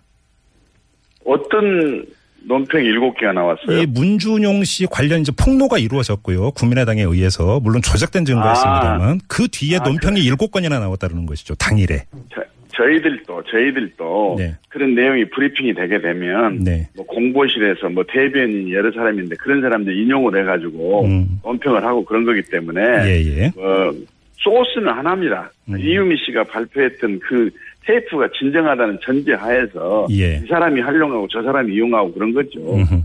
[1.26, 2.06] 어떤
[2.48, 3.78] 논평이 일곱 개가 나왔어요.
[3.78, 9.84] 이 문준용 씨 관련 이제 폭로가 이루어졌고요 국민의당에 의해서 물론 조작된 증거였습니다만 그 뒤에 아,
[9.84, 12.06] 논평이 일곱 건이나 나왔다는 것이죠 당일에.
[12.34, 12.42] 저,
[12.74, 14.56] 저희들도 저희들도 네.
[14.70, 16.88] 그런 내용이 브리핑이 되게 되면 네.
[16.96, 21.40] 뭐 공보실에서 뭐 대변인 여러 사람인데 그런 사람들 인용을 해가지고 음.
[21.44, 23.46] 논평을 하고 그런 거기 때문에 예 예.
[23.58, 23.92] 어,
[24.38, 25.52] 소스는 하나입니다.
[25.70, 25.80] 음.
[25.80, 27.50] 이유미 씨가 발표했던 그
[27.86, 30.42] 테이프가 진정하다는 전제하에서 예.
[30.44, 32.76] 이 사람이 활용하고 저 사람이 이용하고 그런 거죠.
[32.76, 33.02] 음흠.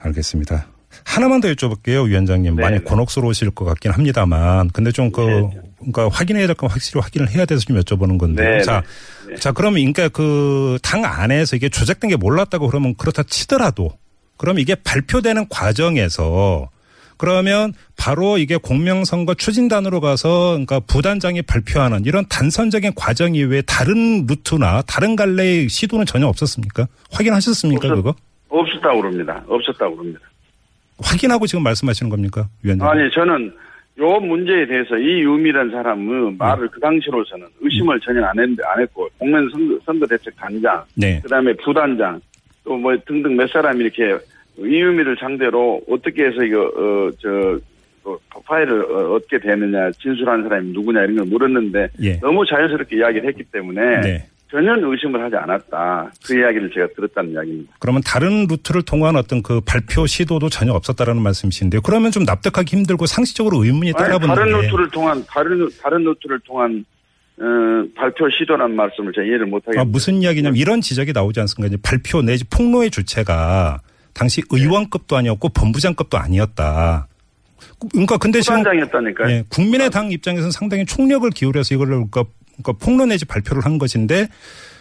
[0.00, 0.73] 알겠습니다.
[1.04, 2.56] 하나만 더 여쭤볼게요, 위원장님.
[2.56, 2.84] 네, 많이 네.
[2.84, 7.44] 곤혹스러우실 것 같긴 합니다만, 근데 좀 그, 네, 그러니까 확인해야 될 건 확실히 확인을 해야
[7.44, 8.42] 돼서 좀 여쭤보는 건데.
[8.42, 8.82] 네, 자,
[9.28, 9.36] 네.
[9.36, 13.92] 자, 그러면 그러니까 그 당 안에서 이게 조작된 게 몰랐다고 그러면 그렇다 치더라도,
[14.36, 16.68] 그럼 이게 발표되는 과정에서
[17.16, 24.82] 그러면 바로 이게 공명선거 추진단으로 가서 그러니까 부단장이 발표하는 이런 단선적인 과정 이외에 다른 루트나
[24.82, 26.88] 다른 갈래의 시도는 전혀 없었습니까?
[27.12, 28.14] 확인하셨습니까, 없었- 그거?
[28.48, 29.44] 없었다고 그럽니다.
[29.48, 30.20] 없었다고 그럽니다.
[31.04, 32.88] 확인하고 지금 말씀하시는 겁니까, 위원장?
[32.88, 33.52] 아니 저는
[33.98, 39.08] 요 문제에 대해서 이 유미란 사람은 말을 그 당시로서는 의심을 전혀 안, 했, 안 했고
[39.18, 41.20] 공면 선거, 선거 대책 단장 네.
[41.22, 42.20] 그 다음에 부단장
[42.64, 44.16] 또 뭐 등등 몇 사람이 이렇게
[44.58, 47.58] 이유미를 상대로 어떻게 해서 이거 어 저
[48.46, 52.20] 파일을 어, 얻게 되느냐 진술하는 사람이 누구냐 이런 걸 물었는데 예.
[52.20, 54.26] 너무 자연스럽게 이야기를 했기 때문에 네.
[54.54, 57.72] 전혀 의심을 하지 않았다 그 이야기를 제가 들었다는 이야기입니다.
[57.80, 61.80] 그러면 다른 루트를 통한 어떤 그 발표 시도도 전혀 없었다라는 말씀이신데요.
[61.82, 66.84] 그러면 좀 납득하기 힘들고 상식적으로 의문이 따라붙는 다른 게 루트를 통한 다른 다른 루트를 통한
[67.36, 67.42] 어,
[67.96, 69.80] 발표 시도란 말씀을 제가 이해를 못하겠습니다.
[69.80, 71.76] 아, 무슨 이야기냐면 이런 지적이 나오지 않습니까?
[71.82, 73.80] 발표 내지 폭로의 주체가
[74.12, 74.46] 당시 네.
[74.52, 77.08] 의원급도 아니었고 본부장급도 아니었다.
[77.90, 79.30] 그러니까 근데 지금 부단장이었다니까요.
[79.30, 82.24] 예, 국민의당 입장에서는 상당히 총력을 기울여서 이걸 그러니까,
[82.56, 84.28] 그러니까 폭로 내지 발표를 한 것인데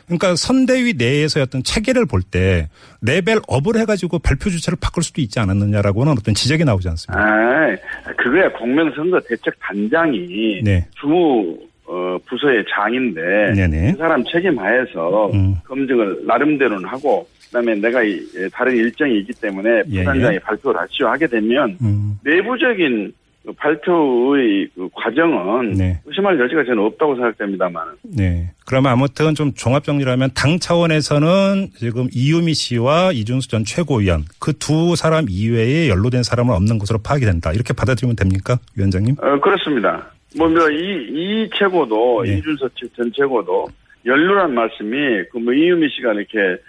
[0.05, 2.69] 그러니까 선대위 내에서의 어떤 체계를 볼 때
[3.01, 7.21] 레벨업을 해가지고 발표 주체를 바꿀 수도 있지 않았느냐라고는 어떤 지적이 나오지 않습니다.
[7.21, 7.75] 아,
[8.17, 10.87] 그거야 공명선거 대책 단장이 네.
[10.99, 13.21] 주무 어, 부서의 장인데
[13.55, 13.91] 네네.
[13.91, 15.55] 그 사람 책임하에서 음.
[15.65, 20.39] 검증을 나름대로는 하고 그다음에 내가 이, 예, 다른 일정이 있기 때문에 예, 부단장이 예.
[20.39, 23.22] 발표를 하시오 하게 되면 음, 내부적인 그
[23.57, 25.99] 발표의 그 과정은 네.
[26.05, 28.49] 의심할 여지가 저는 없다고 생각됩니다만 네.
[28.65, 34.53] 그러면 아무튼 좀 종합 정리를 하면 당 차원에서는 지금 이유미 씨와 이준수 전 최고위원 그
[34.63, 37.51] 두 사람 이외에 연루된 사람은 없는 것으로 파악이 된다.
[37.51, 38.57] 이렇게 받아들이면 됩니까?
[38.77, 39.15] 위원장님?
[39.19, 40.09] 어, 그렇습니다.
[40.37, 42.37] 뭐, 뭐, 이, 이 최고도, 네.
[42.37, 43.67] 이준석 전 최고도,
[44.05, 44.95] 연루란 말씀이,
[45.31, 46.61] 그 뭐, 이유미 씨가 이렇게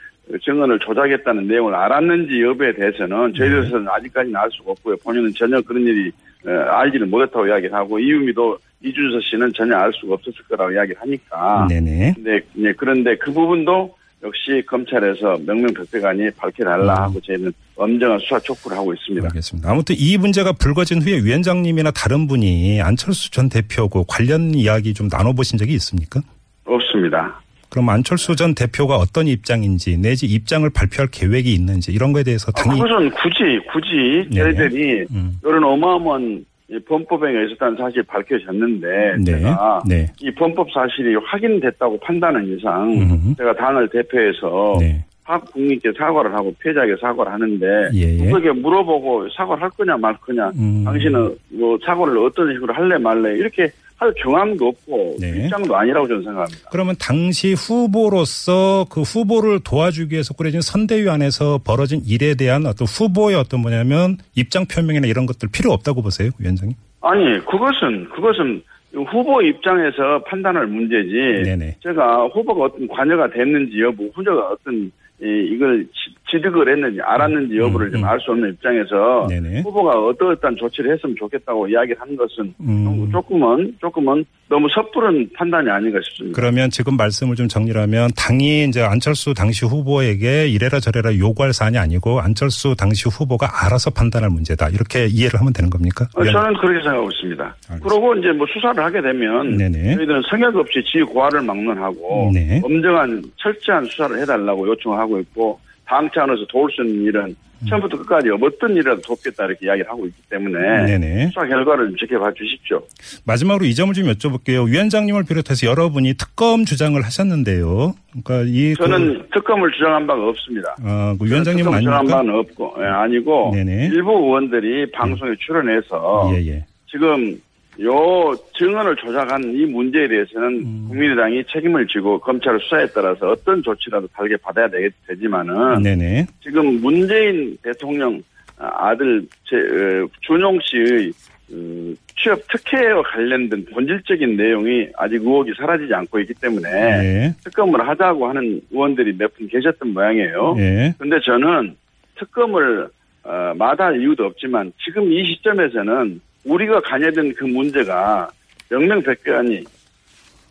[0.43, 3.39] 증언을 조작했다는 내용을 알았는지 여부에 대해서는 네.
[3.39, 4.97] 저희들에서는 아직까지는 알 수가 없고요.
[5.05, 6.11] 본인은 전혀 그런 일이,
[6.47, 11.67] 어, 알지를 못했다고 이야기를 하고, 이유미도 이준석 씨는 전혀 알 수가 없었을 거라고 이야기를 하니까.
[11.69, 12.15] 네네.
[12.17, 17.03] 근데, 네, 그런데 그 부분도 역시 검찰에서 명명백백하니 밝혀달라 음.
[17.03, 19.27] 하고 저희는 엄정한 수사 촉구를 하고 있습니다.
[19.27, 19.71] 알겠습니다.
[19.71, 25.59] 아무튼 이 문제가 불거진 후에 위원장님이나 다른 분이 안철수 전 대표하고 관련 이야기 좀 나눠보신
[25.59, 26.21] 적이 있습니까?
[26.65, 27.44] 없습니다.
[27.75, 32.63] 그럼 안철수 전 대표가 어떤 입장인지 내지 입장을 발표할 계획이 있는지 이런 거에 대해서 아,
[32.63, 34.43] 당이 그것은 굳이 굳이 네.
[34.43, 35.33] 저희들이 음.
[35.43, 39.25] 이런 어마어마한 이 범법에 있었다는 사실이 밝혀졌는데 네.
[39.25, 40.07] 제가 네.
[40.21, 43.35] 이 범법 사실이 확인됐다고 판단한 이상 음흠.
[43.39, 45.05] 제가 당을 대표해서 네.
[45.25, 48.31] 각 국민께 사과를 하고 피해자에게 사과를 하는데 예, 예.
[48.31, 50.85] 그게 물어보고 사과를 할 거냐 말 거냐 음.
[50.85, 55.45] 당신은 뭐 사과를 어떤 식으로 할래 말래 이렇게 할 경황도 없고 네.
[55.45, 56.69] 입장도 아니라고 저는 생각합니다.
[56.71, 63.37] 그러면 당시 후보로서 그 후보를 도와주기 위해서 꾸려진 선대위 안에서 벌어진 일에 대한 어떤 후보의
[63.37, 66.77] 어떤 뭐냐면 입장 표명이나 이런 것들 필요 없다고 보세요, 위원장님?
[67.03, 68.63] 아니 그것은 그것은
[69.11, 71.43] 후보 입장에서 판단할 문제지.
[71.45, 71.77] 네네.
[71.83, 74.91] 제가 후보가 어떤 관여가 됐는지 여부, 후보가 어떤
[75.23, 75.87] 이, 이걸
[76.31, 78.05] 지- 지득을 했는지 알았는지 여부를 음, 좀 음.
[78.09, 79.61] 알수 없는 입장에서 네네.
[79.63, 83.09] 후보가 어떠어떤 조치를 했으면 좋겠다고 이야기를 하는 것은 음.
[83.13, 86.35] 조금은 조금은 너무 섣부른 판단이 아닌가 싶습니다.
[86.41, 92.21] 그러면 지금 말씀을 좀 정리하면 당이 이제 안철수 당시 후보에게 이래라 저래라 요구할 사안이 아니고
[92.21, 94.69] 안철수 당시 후보가 알아서 판단할 문제다.
[94.71, 96.07] 이렇게 이해를 하면 되는 겁니까?
[96.15, 97.45] 어, 저는 그렇게 생각하고 있습니다.
[97.45, 97.89] 알겠습니다.
[97.89, 99.97] 그리고 이제 뭐 수사를 하게 되면 네네.
[99.97, 102.61] 저희들은 성역 없이 지휘 고하를 막론하고 네.
[102.65, 107.37] 엄정한 철저한 수사를 해달라고 요청하고 있고 당 차원에서 도울 수 있는 일은
[107.69, 110.87] 처음부터 끝까지 어떤 일이라도 돕겠다 이렇게 이야기를 하고 있기 때문에 음.
[110.87, 111.27] 네네.
[111.29, 112.83] 수사 결과를 좀 지켜봐 주십시오.
[113.25, 114.69] 마지막으로 이 점을 좀 여쭤볼게요.
[114.69, 117.95] 위원장님을 비롯해서 여러분이 특검 주장을 하셨는데요.
[118.23, 120.77] 그러니까 이 저는 그, 특검을 주장한 바가 없습니다.
[120.83, 122.07] 어, 그 위원장님은 특검 주장한?
[122.07, 123.87] 바는 없고 예, 아니고 네네.
[123.87, 126.67] 일부 의원들이 방송에 출연해서 예, 예.
[126.91, 127.39] 지금
[127.83, 130.87] 요 증언을 조작한 이 문제에 대해서는 음.
[130.89, 136.27] 국민의당이 책임을 지고 검찰 수사에 따라서 어떤 조치라도 달게 받아야 되, 되지만은 네네.
[136.43, 138.23] 지금 문재인 대통령
[138.57, 141.13] 아들 제, 어, 준용 씨의
[141.51, 147.35] 음, 취업 특혜와 관련된 본질적인 내용이 아직 의혹이 사라지지 않고 있기 때문에 예.
[147.45, 150.55] 특검을 하자고 하는 의원들이 몇 분 계셨던 모양이에요.
[150.59, 150.95] 예.
[150.97, 151.77] 근데 저는
[152.17, 152.89] 특검을
[153.25, 158.29] 어, 마다할 이유도 없지만 지금 이 시점에서는 우리가 관여된 그 문제가
[158.71, 159.65] 명명백백하니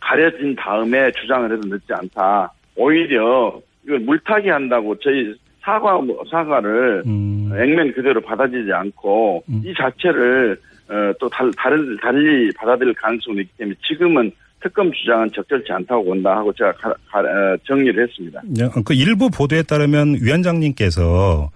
[0.00, 2.52] 가려진 다음에 주장을 해도 늦지 않다.
[2.76, 7.50] 오히려 이걸 물타기 한다고 저희 사과 사과를 음.
[7.56, 9.62] 액면 그대로 받아들이지 않고 음.
[9.64, 14.30] 이 자체를 어, 또 달, 다른 달리 받아들일 가능성도 있기 때문에 지금은
[14.64, 18.40] 특검 주장은 적절치 않다고 본다 하고 제가 가- 가- 어, 정리를 했습니다.
[18.82, 21.50] 그 일부 보도에 따르면 위원장님께서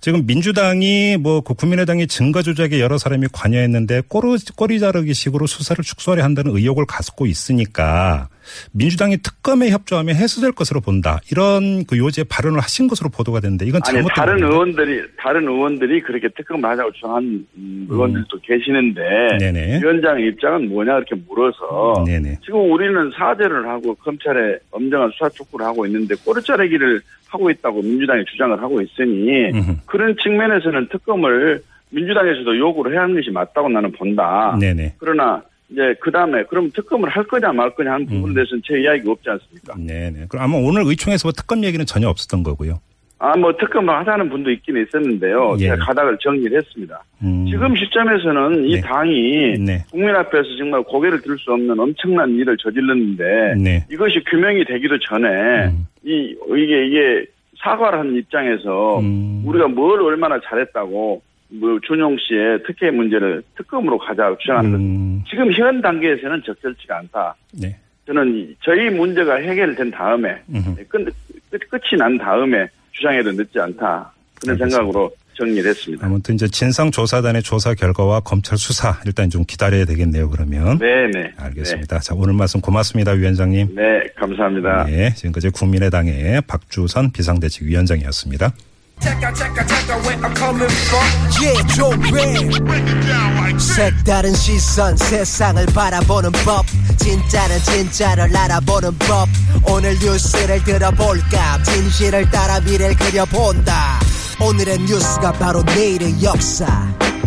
[0.00, 6.22] 지금 민주당이 뭐그 국민의당이 증거 조작에 여러 사람이 관여했는데 꼬리, 꼬리 자르기 식으로 수사를 축소하려
[6.22, 8.28] 한다는 의혹을 갖고 있으니까
[8.72, 11.20] 민주당이 특검에 협조하면 해소될 것으로 본다.
[11.30, 14.48] 이런 그 요새 발언을 하신 것으로 보도가 됐는데 이건 아니 잘못된 다른 겁니까?
[14.48, 19.80] 의원들이 다른 의원들이 그렇게 특검을 하자고 주장한 음, 의원들도 계시는데 네네.
[19.82, 22.38] 위원장의 입장은 뭐냐 이렇게 물어서 네네.
[22.44, 28.60] 지금 우리는 사죄를 하고 검찰에 엄정한 수사 촉구를 하고 있는데 꼬리자르기를 하고 있다고 민주당이 주장을
[28.60, 29.76] 하고 있으니 음흠.
[29.86, 34.56] 그런 측면에서는 특검을 민주당에서도 요구를 해야 하는 것이 맞다고 나는 본다.
[34.60, 34.94] 네네.
[34.98, 38.34] 그러나 이제 그 다음에 그럼 특검을 할 거냐 말 거냐 하는 부분에 음.
[38.34, 39.74] 대해서는 제 이야기가 없지 않습니까?
[39.78, 40.26] 네 네.
[40.28, 42.80] 그럼 아마 오늘 의총에서 뭐 특검 얘기는 전혀 없었던 거고요.
[43.22, 45.54] 아, 뭐 특검을 하자는 분도 있긴 있었는데요.
[45.58, 45.64] 예.
[45.64, 47.04] 제가 가닥을 정리를 했습니다.
[47.22, 47.44] 음.
[47.50, 48.80] 지금 시점에서는 이 네.
[48.80, 49.84] 당이 네.
[49.90, 53.84] 국민 앞에서 정말 고개를 들 수 없는 엄청난 일을 저질렀는데 네.
[53.90, 55.28] 이것이 규명이 되기도 전에
[55.66, 55.86] 음.
[56.02, 57.26] 이 이게 이게
[57.62, 59.42] 사과를 하는 입장에서 음.
[59.44, 61.20] 우리가 뭘 얼마나 잘했다고
[61.52, 65.24] 뭐 준용 씨의 특혜 문제를 특검으로 가자 주장하는 것 음.
[65.28, 67.34] 지금 현 단계에서는 적절치가 않다.
[67.60, 67.76] 네.
[68.06, 70.74] 저는 이- 저희 문제가 해결된 다음에 음흠.
[70.88, 71.04] 끝,
[71.50, 74.12] 끝, 끝이 난 다음에 주장해도 늦지 않다.
[74.40, 74.68] 그런 알겠습니다.
[74.68, 76.06] 생각으로 정리를 했습니다.
[76.06, 80.28] 아무튼 이제 진상조사단의 조사 결과와 검찰 수사 일단 좀 기다려야 되겠네요.
[80.30, 80.78] 그러면.
[80.78, 81.32] 네네.
[81.36, 81.98] 알겠습니다.
[82.00, 83.74] 자 오늘 말씀 고맙습니다, 위원장님.
[83.74, 84.84] 네, 네, 감사합니다.
[84.84, 88.52] 네, 지금까지 국민의당의 박주선 비상대책 위원장이었습니다.
[89.00, 91.06] Check out, check out, check out where I'm coming from.
[91.40, 96.66] Yeah, 조회 색다른 시선 세상을 바라보는 법
[96.98, 99.28] 진짜는 진짜를 알아보는 법
[99.64, 104.00] 오늘 뉴스를 들어볼까 진실을 따라 미래를 그려본다
[104.40, 106.66] 오늘의 뉴스가 바로 내일의 역사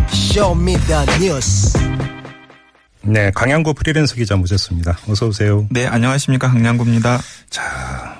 [0.08, 1.78] Show me the 뉴스
[3.02, 4.98] 네, 강양구 프리랜서 기자 모셨습니다.
[5.08, 5.66] 어서 오세요.
[5.70, 6.48] 네, 안녕하십니까.
[6.48, 7.20] 강양구입니다.
[7.50, 8.13] 자,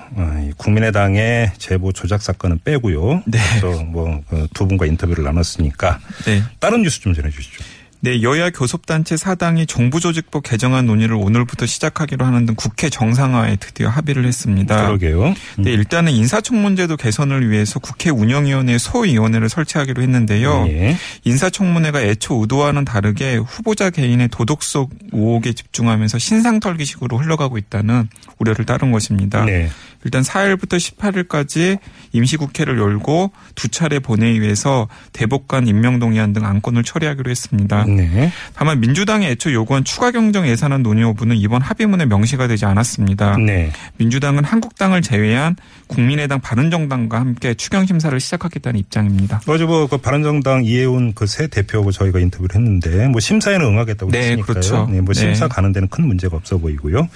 [0.57, 3.23] 국민의당의 제보 조작 사건은 빼고요.
[3.25, 3.39] 네.
[3.87, 6.43] 뭐두 분과 인터뷰를 나눴으니까 네.
[6.59, 7.63] 다른 뉴스 좀 전해 주시죠.
[8.01, 14.25] 네, 여야 교섭단체 사당이 정부조직법 개정안 논의를 오늘부터 시작하기로 하는 등 국회 정상화에 드디어 합의를
[14.25, 14.85] 했습니다.
[14.85, 15.33] 그러게요.
[15.57, 20.65] 네, 일단은 인사청문제도 개선을 위해서 국회 운영위원회 소위원회를 설치하기로 했는데요.
[20.67, 20.97] 예.
[21.23, 28.07] 인사청문회가 애초 의도와는 다르게 후보자 개인의 도덕성 의혹에 집중하면서 신상털기식으로 흘러가고 있다는
[28.39, 29.45] 우려를 따른 것입니다.
[29.45, 29.69] 네.
[30.03, 31.79] 일단 4일부터 18일까지
[32.11, 37.84] 임시국회를 열고 두 차례 본회의에서 대법관 임명동의안 등 안건을 처리하기로 했습니다.
[37.85, 38.31] 네.
[38.55, 43.37] 다만 민주당의 애초 요구한 추가 경정 예산안 논의 여부는 이번 합의문에 명시가 되지 않았습니다.
[43.37, 43.71] 네.
[43.97, 45.55] 민주당은 한국당을 제외한
[45.87, 49.41] 국민의당 바른정당과 함께 추경 심사를 시작하겠다는 입장입니다.
[49.47, 54.45] 어제 뭐그 바른정당 이해운 그 새 대표하고 저희가 인터뷰를 했는데 뭐 심사에는 응하겠다고 네, 했으니까요.
[54.45, 54.87] 그렇죠.
[54.89, 55.19] 네, 뭐 네.
[55.19, 57.09] 심사 가는 데는 큰 문제가 없어 보이고요.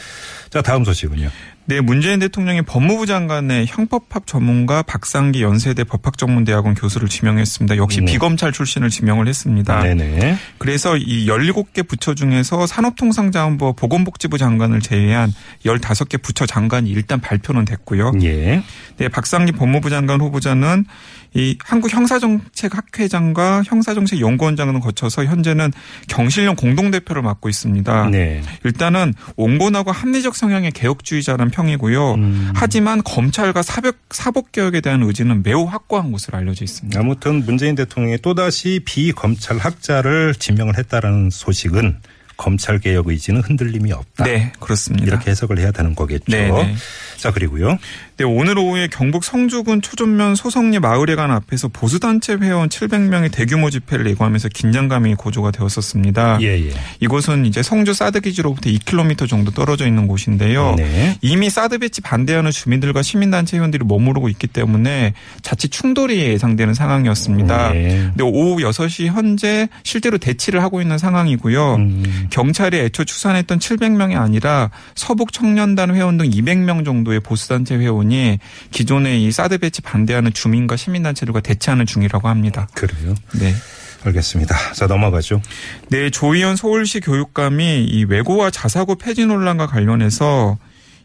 [0.49, 1.29] 자 다음 소식은요.
[1.69, 7.77] 네, 문재인 대통령이 법무부 장관의 형법학 전문가 박상기 연세대 법학전문대학원 교수를 지명했습니다.
[7.77, 8.11] 역시 네.
[8.11, 9.83] 비검찰 출신을 지명을 했습니다.
[9.83, 10.35] 네네.
[10.57, 15.31] 그래서 이 17개 부처 중에서 산업통상자원부 보건복지부 장관을 제외한
[15.63, 18.13] 15개 부처 장관이 일단 발표는 됐고요.
[18.23, 18.63] 예.
[18.97, 20.85] 네, 박상기 법무부 장관 후보자는
[21.35, 25.71] 이 한국 형사정책학회장과 형사정책연구원장을 거쳐서 현재는
[26.07, 28.09] 경실련 공동대표를 맡고 있습니다.
[28.09, 28.41] 네.
[28.63, 32.13] 일단은 온건하고 합리적 성향의 개혁주의자라는 평이고요.
[32.15, 32.51] 음.
[32.55, 36.99] 하지만 검찰과 사법, 사법개혁에 대한 의지는 매우 확고한 것으로 알려져 있습니다.
[36.99, 41.99] 아무튼 문재인 대통령이 또다시 비검찰 학자를 지명을 했다라는 소식은
[42.39, 44.23] 검찰 개혁 의지는 흔들림이 없다.
[44.23, 45.05] 네, 그렇습니다.
[45.05, 46.23] 이렇게 해석을 해야 되는 거겠죠.
[46.29, 46.75] 네, 네.
[47.17, 47.77] 자 그리고요.
[48.19, 54.49] 네, 오늘 오후에 경북 성주군 초전면 소성리 마을회관 앞에서 보수단체 회원 700명의 대규모 집회를 예고하면서
[54.49, 56.39] 긴장감이 고조가 되었었습니다.
[56.41, 56.73] 예 예.
[56.99, 60.75] 이곳은 이제 성주 사드 기지로부터 2km 정도 떨어져 있는 곳인데요.
[60.75, 61.17] 네.
[61.21, 67.71] 이미 사드 배치 반대하는 주민들과 시민단체 회원들이 머무르고 있기 때문에 자칫 충돌이 예상되는 상황이었습니다.
[67.71, 68.09] 네.
[68.09, 71.75] 근데 오후 6시 현재 실제로 대치를 하고 있는 상황이고요.
[71.75, 72.27] 음.
[72.31, 78.08] 경찰이 애초 추산했던 700명이 아니라 서북 청년단 회원 등 200명 정도의 보수단체 회원이
[78.71, 82.67] 기존의 이 사드 배치 반대하는 주민과 시민단체들과 대치하는 중이라고 합니다.
[82.73, 83.15] 그래요.
[83.39, 83.53] 네.
[84.03, 84.55] 알겠습니다.
[84.73, 85.41] 자 넘어가죠.
[85.89, 90.57] 네, 조희연 서울시 교육감이 이 외고와 자사고 폐지 논란과 관련해서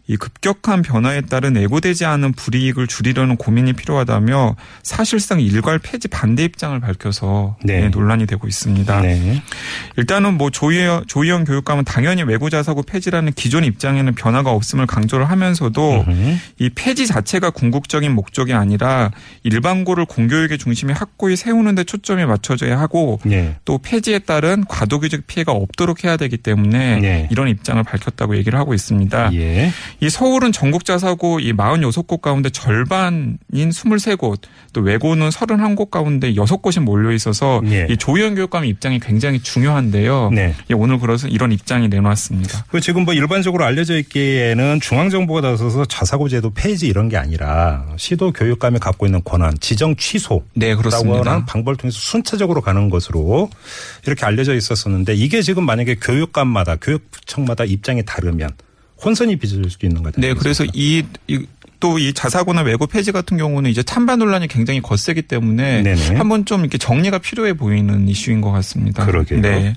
[0.06, 6.78] 이 급격한 변화에 따른 애고되지 않은 불이익을 줄이려는 고민이 필요하다며 사실상 일괄 폐지 반대 입장을
[6.78, 7.80] 밝혀서 네.
[7.80, 9.00] 네, 논란이 되고 있습니다.
[9.00, 9.42] 네.
[9.96, 15.30] 일단은 뭐 조희연, 조희연 교육감은 당연히 외고 자 사고 폐지라는 기존 입장에는 변화가 없음을 강조를
[15.30, 16.36] 하면서도 음흠.
[16.58, 19.10] 이 폐지 자체가 궁극적인 목적이 아니라
[19.42, 23.56] 일반고를 공교육의 중심에 확고히 세우는 데 초점이 맞춰져야 하고 네.
[23.64, 27.28] 또 폐지에 따른 과도기적 피해가 없도록 해야 되기 때문에 네.
[27.30, 29.32] 이런 입장을 밝혔다고 얘기를 하고 있습니다.
[29.34, 29.72] 예.
[30.04, 34.38] 이 서울은 전국 자 사고 이 46곳 가운데 절반인 23곳,
[34.74, 37.86] 또 외고는 31곳 가운데 6곳이 몰려 있어서 예.
[37.88, 40.28] 이 조희연 교육감의 입장이 굉장히 중요한데요.
[40.34, 40.54] 네.
[40.68, 42.66] 예, 오늘 그래서 이런 입장이 내놓았습니다.
[42.68, 48.30] 그 지금 뭐 일반적으로 알려져 있기에는 중앙정부가 나서서 자사고 제도 폐지 이런 게 아니라 시도
[48.30, 51.30] 교육감이 갖고 있는 권한 지정 취소 네, 그렇습니다.
[51.30, 53.48] 하는 방법을 통해서 순차적으로 가는 것으로
[54.06, 58.50] 이렇게 알려져 있었었는데 이게 지금 만약에 교육감마다 교육청마다 입장이 다르면
[59.02, 60.20] 혼선이 빚을 수도 있는 거죠.
[60.20, 61.04] 네, 그래서 이,
[61.80, 66.14] 또이 자사고나 외고 폐지 같은 경우는 이제 찬반 논란이 굉장히 거세기 때문에 네네.
[66.16, 69.04] 한번 좀 이렇게 정리가 필요해 보이는 이슈인 것 같습니다.
[69.04, 69.40] 그러게요.
[69.40, 69.74] 네.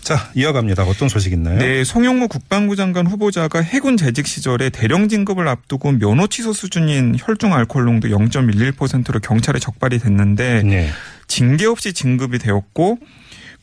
[0.00, 0.84] 자 이어갑니다.
[0.84, 1.58] 어떤 소식 있나요?
[1.58, 7.54] 네, 송영무 국방부 장관 후보자가 해군 재직 시절에 대령 진급을 앞두고 면허 취소 수준인 혈중
[7.54, 10.90] 알코올 농도 0.11%로 경찰에 적발이 됐는데 네.
[11.26, 12.98] 징계 없이 진급이 되었고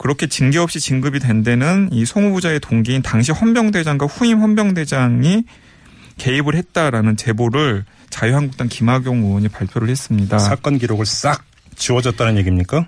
[0.01, 5.43] 그렇게 징계 없이 진급이 된 데는 이 송 후보자의 동기인 당시 헌병대장과 후임 헌병대장이
[6.17, 10.39] 개입을 했다라는 제보를 자유한국당 김학용 의원이 발표를 했습니다.
[10.39, 11.43] 사건 기록을 싹
[11.75, 12.87] 지워졌다는 얘기입니까?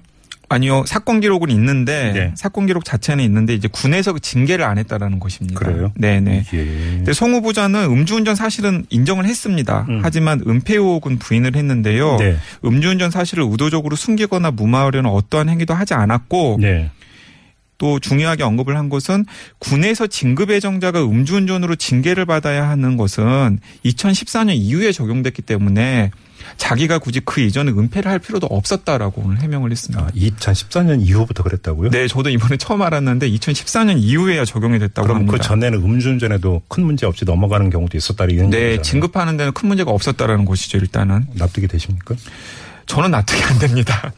[0.50, 2.32] 아니요, 사건 기록은 있는데 네.
[2.36, 5.60] 사건 기록 자체는 있는데 이제 군에서 그 징계를 안 했다라는 것입니다.
[5.60, 5.92] 그래요?
[5.96, 6.46] 네네.
[6.54, 6.58] 예.
[6.58, 9.86] 근데 송 후보자는 음주운전 사실은 인정을 했습니다.
[9.90, 10.02] 음.
[10.04, 12.18] 하지만 은폐 의혹은 부인을 했는데요.
[12.18, 12.38] 네.
[12.66, 16.92] 음주운전 사실을 의도적으로 숨기거나 무마하려는 어떠한 행위도 하지 않았고 네.
[17.84, 19.26] 또 중요하게 언급을 한 것은
[19.60, 26.12] 군에서 진급 예정자가 음주운전으로 징계를 받아야 하는 것은 2014년 이후에 적용됐기 때문에
[26.56, 30.06] 자기가 굳이 그 이전에 은폐를 할 필요도 없었다라고 오늘 해명을 했습니다.
[30.06, 31.90] 아, 2014년 이후부터 그랬다고요?
[31.90, 35.38] 네, 저도 이번에 처음 알았는데 2014년 이후에야 적용이 됐다고 그럼 합니다.
[35.38, 38.82] 그 전에는 음주운전에도 큰 문제 없이 넘어가는 경우도 있었다 이런 네.
[38.82, 41.26] 진급하는 데는 큰 문제가 없었다라는 것이죠, 일단은.
[41.34, 42.16] 납득이 되십니까?
[42.86, 44.14] 저는 납득이 안 됩니다.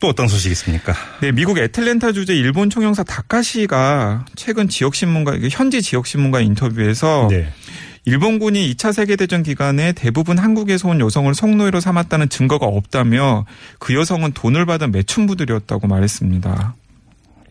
[0.00, 0.94] 또 어떤 소식이 있습니까?
[1.20, 7.52] 네, 미국 애틀랜타 주재 일본 총영사 다카시가 최근 지역 신문가 현지 지역 신문과 인터뷰에서 네.
[8.06, 13.44] 일본군이 2차 세계대전 기간에 대부분 한국에서 온 여성을 성노예로 삼았다는 증거가 없다며
[13.78, 16.74] 그 여성은 돈을 받은 매춘부들이었다고 말했습니다.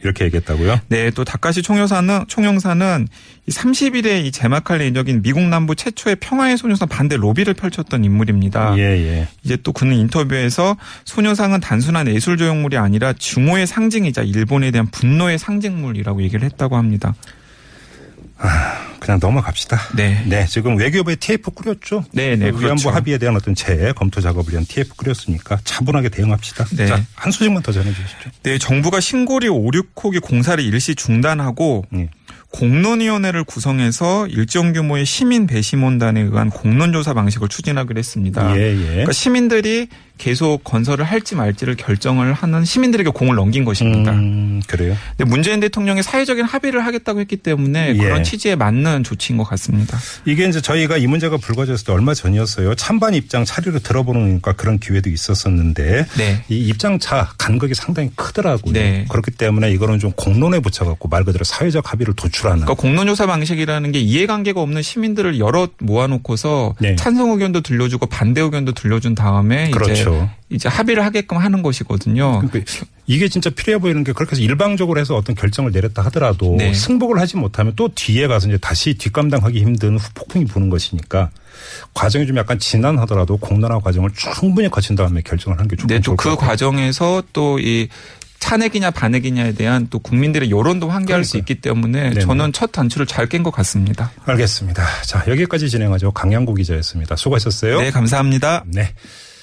[0.03, 0.79] 이렇게 얘기했다고요?
[0.87, 3.07] 네, 또 다카시 총영사는 총영사는
[3.47, 8.77] 이 30일에 이 제마칼의 인적인 미국 남부 최초의 평화의 소녀상 반대 로비를 펼쳤던 인물입니다.
[8.77, 9.27] 예, 예.
[9.43, 16.21] 이제 또 그는 인터뷰에서 소녀상은 단순한 예술 조형물이 아니라 증오의 상징이자 일본에 대한 분노의 상징물이라고
[16.21, 17.13] 얘기를 했다고 합니다.
[18.39, 19.79] 그냥 그냥 넘어갑시다.
[19.95, 20.23] 네.
[20.27, 22.05] 네, 지금 외교부에 TF 꾸렸죠?
[22.11, 22.89] 네, 네, 위안부 그렇죠.
[22.91, 26.65] 합의에 대한 어떤 재 검토 작업을 위한 TF 꾸렸으니까 차분하게 대응합시다.
[26.75, 26.85] 네.
[26.85, 28.29] 자, 한 소식만 더 전해 주시죠.
[28.43, 32.09] 네, 정부가 신고리 5, 6호기 공사를 일시 중단하고 예.
[32.51, 38.57] 공론위원회를 구성해서 일정 규모의 시민 배심원단에 의한 공론조사 방식을 추진하기로 했습니다.
[38.57, 38.85] 예, 예.
[38.85, 39.87] 그러니까 시민들이
[40.19, 44.11] 계속 건설을 할지 말지를 결정을 하는 시민들에게 공을 넘긴 것입니다.
[44.11, 44.95] 음, 그래요?
[45.17, 47.97] 근데 문재인 대통령이 사회적인 합의를 하겠다고 했기 때문에 예.
[47.97, 49.97] 그런 취지에 맞는 조치인 것 같습니다.
[50.25, 52.75] 이게 이제 저희가 이 문제가 불거졌을 때 얼마 전이었어요.
[52.75, 56.43] 찬반 입장 차례로 들어보니까 그런 기회도 있었었는데 네.
[56.49, 58.73] 이 입장 차 간극이 상당히 크더라고요.
[58.73, 59.05] 네.
[59.09, 62.65] 그렇기 때문에 이거는 좀 공론에 붙여갖고 말 그대로 사회적 합의를 도출하는.
[62.65, 66.97] 그러니까 공론조사 방식이라는 게 이해관계가 없는 시민들을 여럿 모아놓고서 네.
[66.97, 69.93] 찬성 의견도 들려주고 반대 의견도 들려준 다음에 그렇죠.
[69.93, 70.08] 이제
[70.49, 72.41] 이제 합의를 하게끔 하는 것이거든요.
[72.41, 72.71] 그러니까
[73.05, 76.73] 이게 진짜 필요해 보이는 게 그렇게 해서 일방적으로 해서 어떤 결정을 내렸다 하더라도 네.
[76.73, 81.29] 승복을 하지 못하면 또 뒤에 가서 이제 다시 뒷감당하기 힘든 후폭풍이 부는 것이니까
[81.93, 86.15] 과정이 좀 약간 지난하더라도 공론화 과정을 충분히 거친 다음에 결정을 하는 게 좋을 네, 것또
[86.15, 86.35] 그.
[86.35, 87.89] 과정에서 또이
[88.39, 91.39] 찬핵이냐 반핵이냐에 대한 또 국민들의 여론도 환기할 수 그러니까요.
[91.53, 92.21] 있기 때문에 네네.
[92.21, 94.11] 저는 첫 단추를 잘 깬 것 같습니다.
[94.25, 94.83] 알겠습니다.
[95.03, 96.11] 자 여기까지 진행하죠.
[96.11, 97.17] 강양구 기자였습니다.
[97.17, 97.81] 수고하셨어요.
[97.81, 98.63] 네, 감사합니다.
[98.67, 98.93] 네.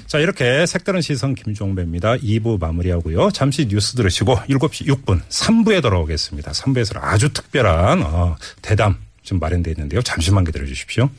[0.07, 2.17] 자, 이렇게 색다른 시선 김종배입니다.
[2.17, 3.31] 2부 마무리하고요.
[3.33, 6.53] 잠시 뉴스 들으시고 7시 6분 3부에 돌아오겠습니다.
[6.53, 10.01] 3부에서 아주 특별한 어, 대담 지금 마련되어 있는데요.
[10.03, 11.11] 잠시만 기다려 주십시오.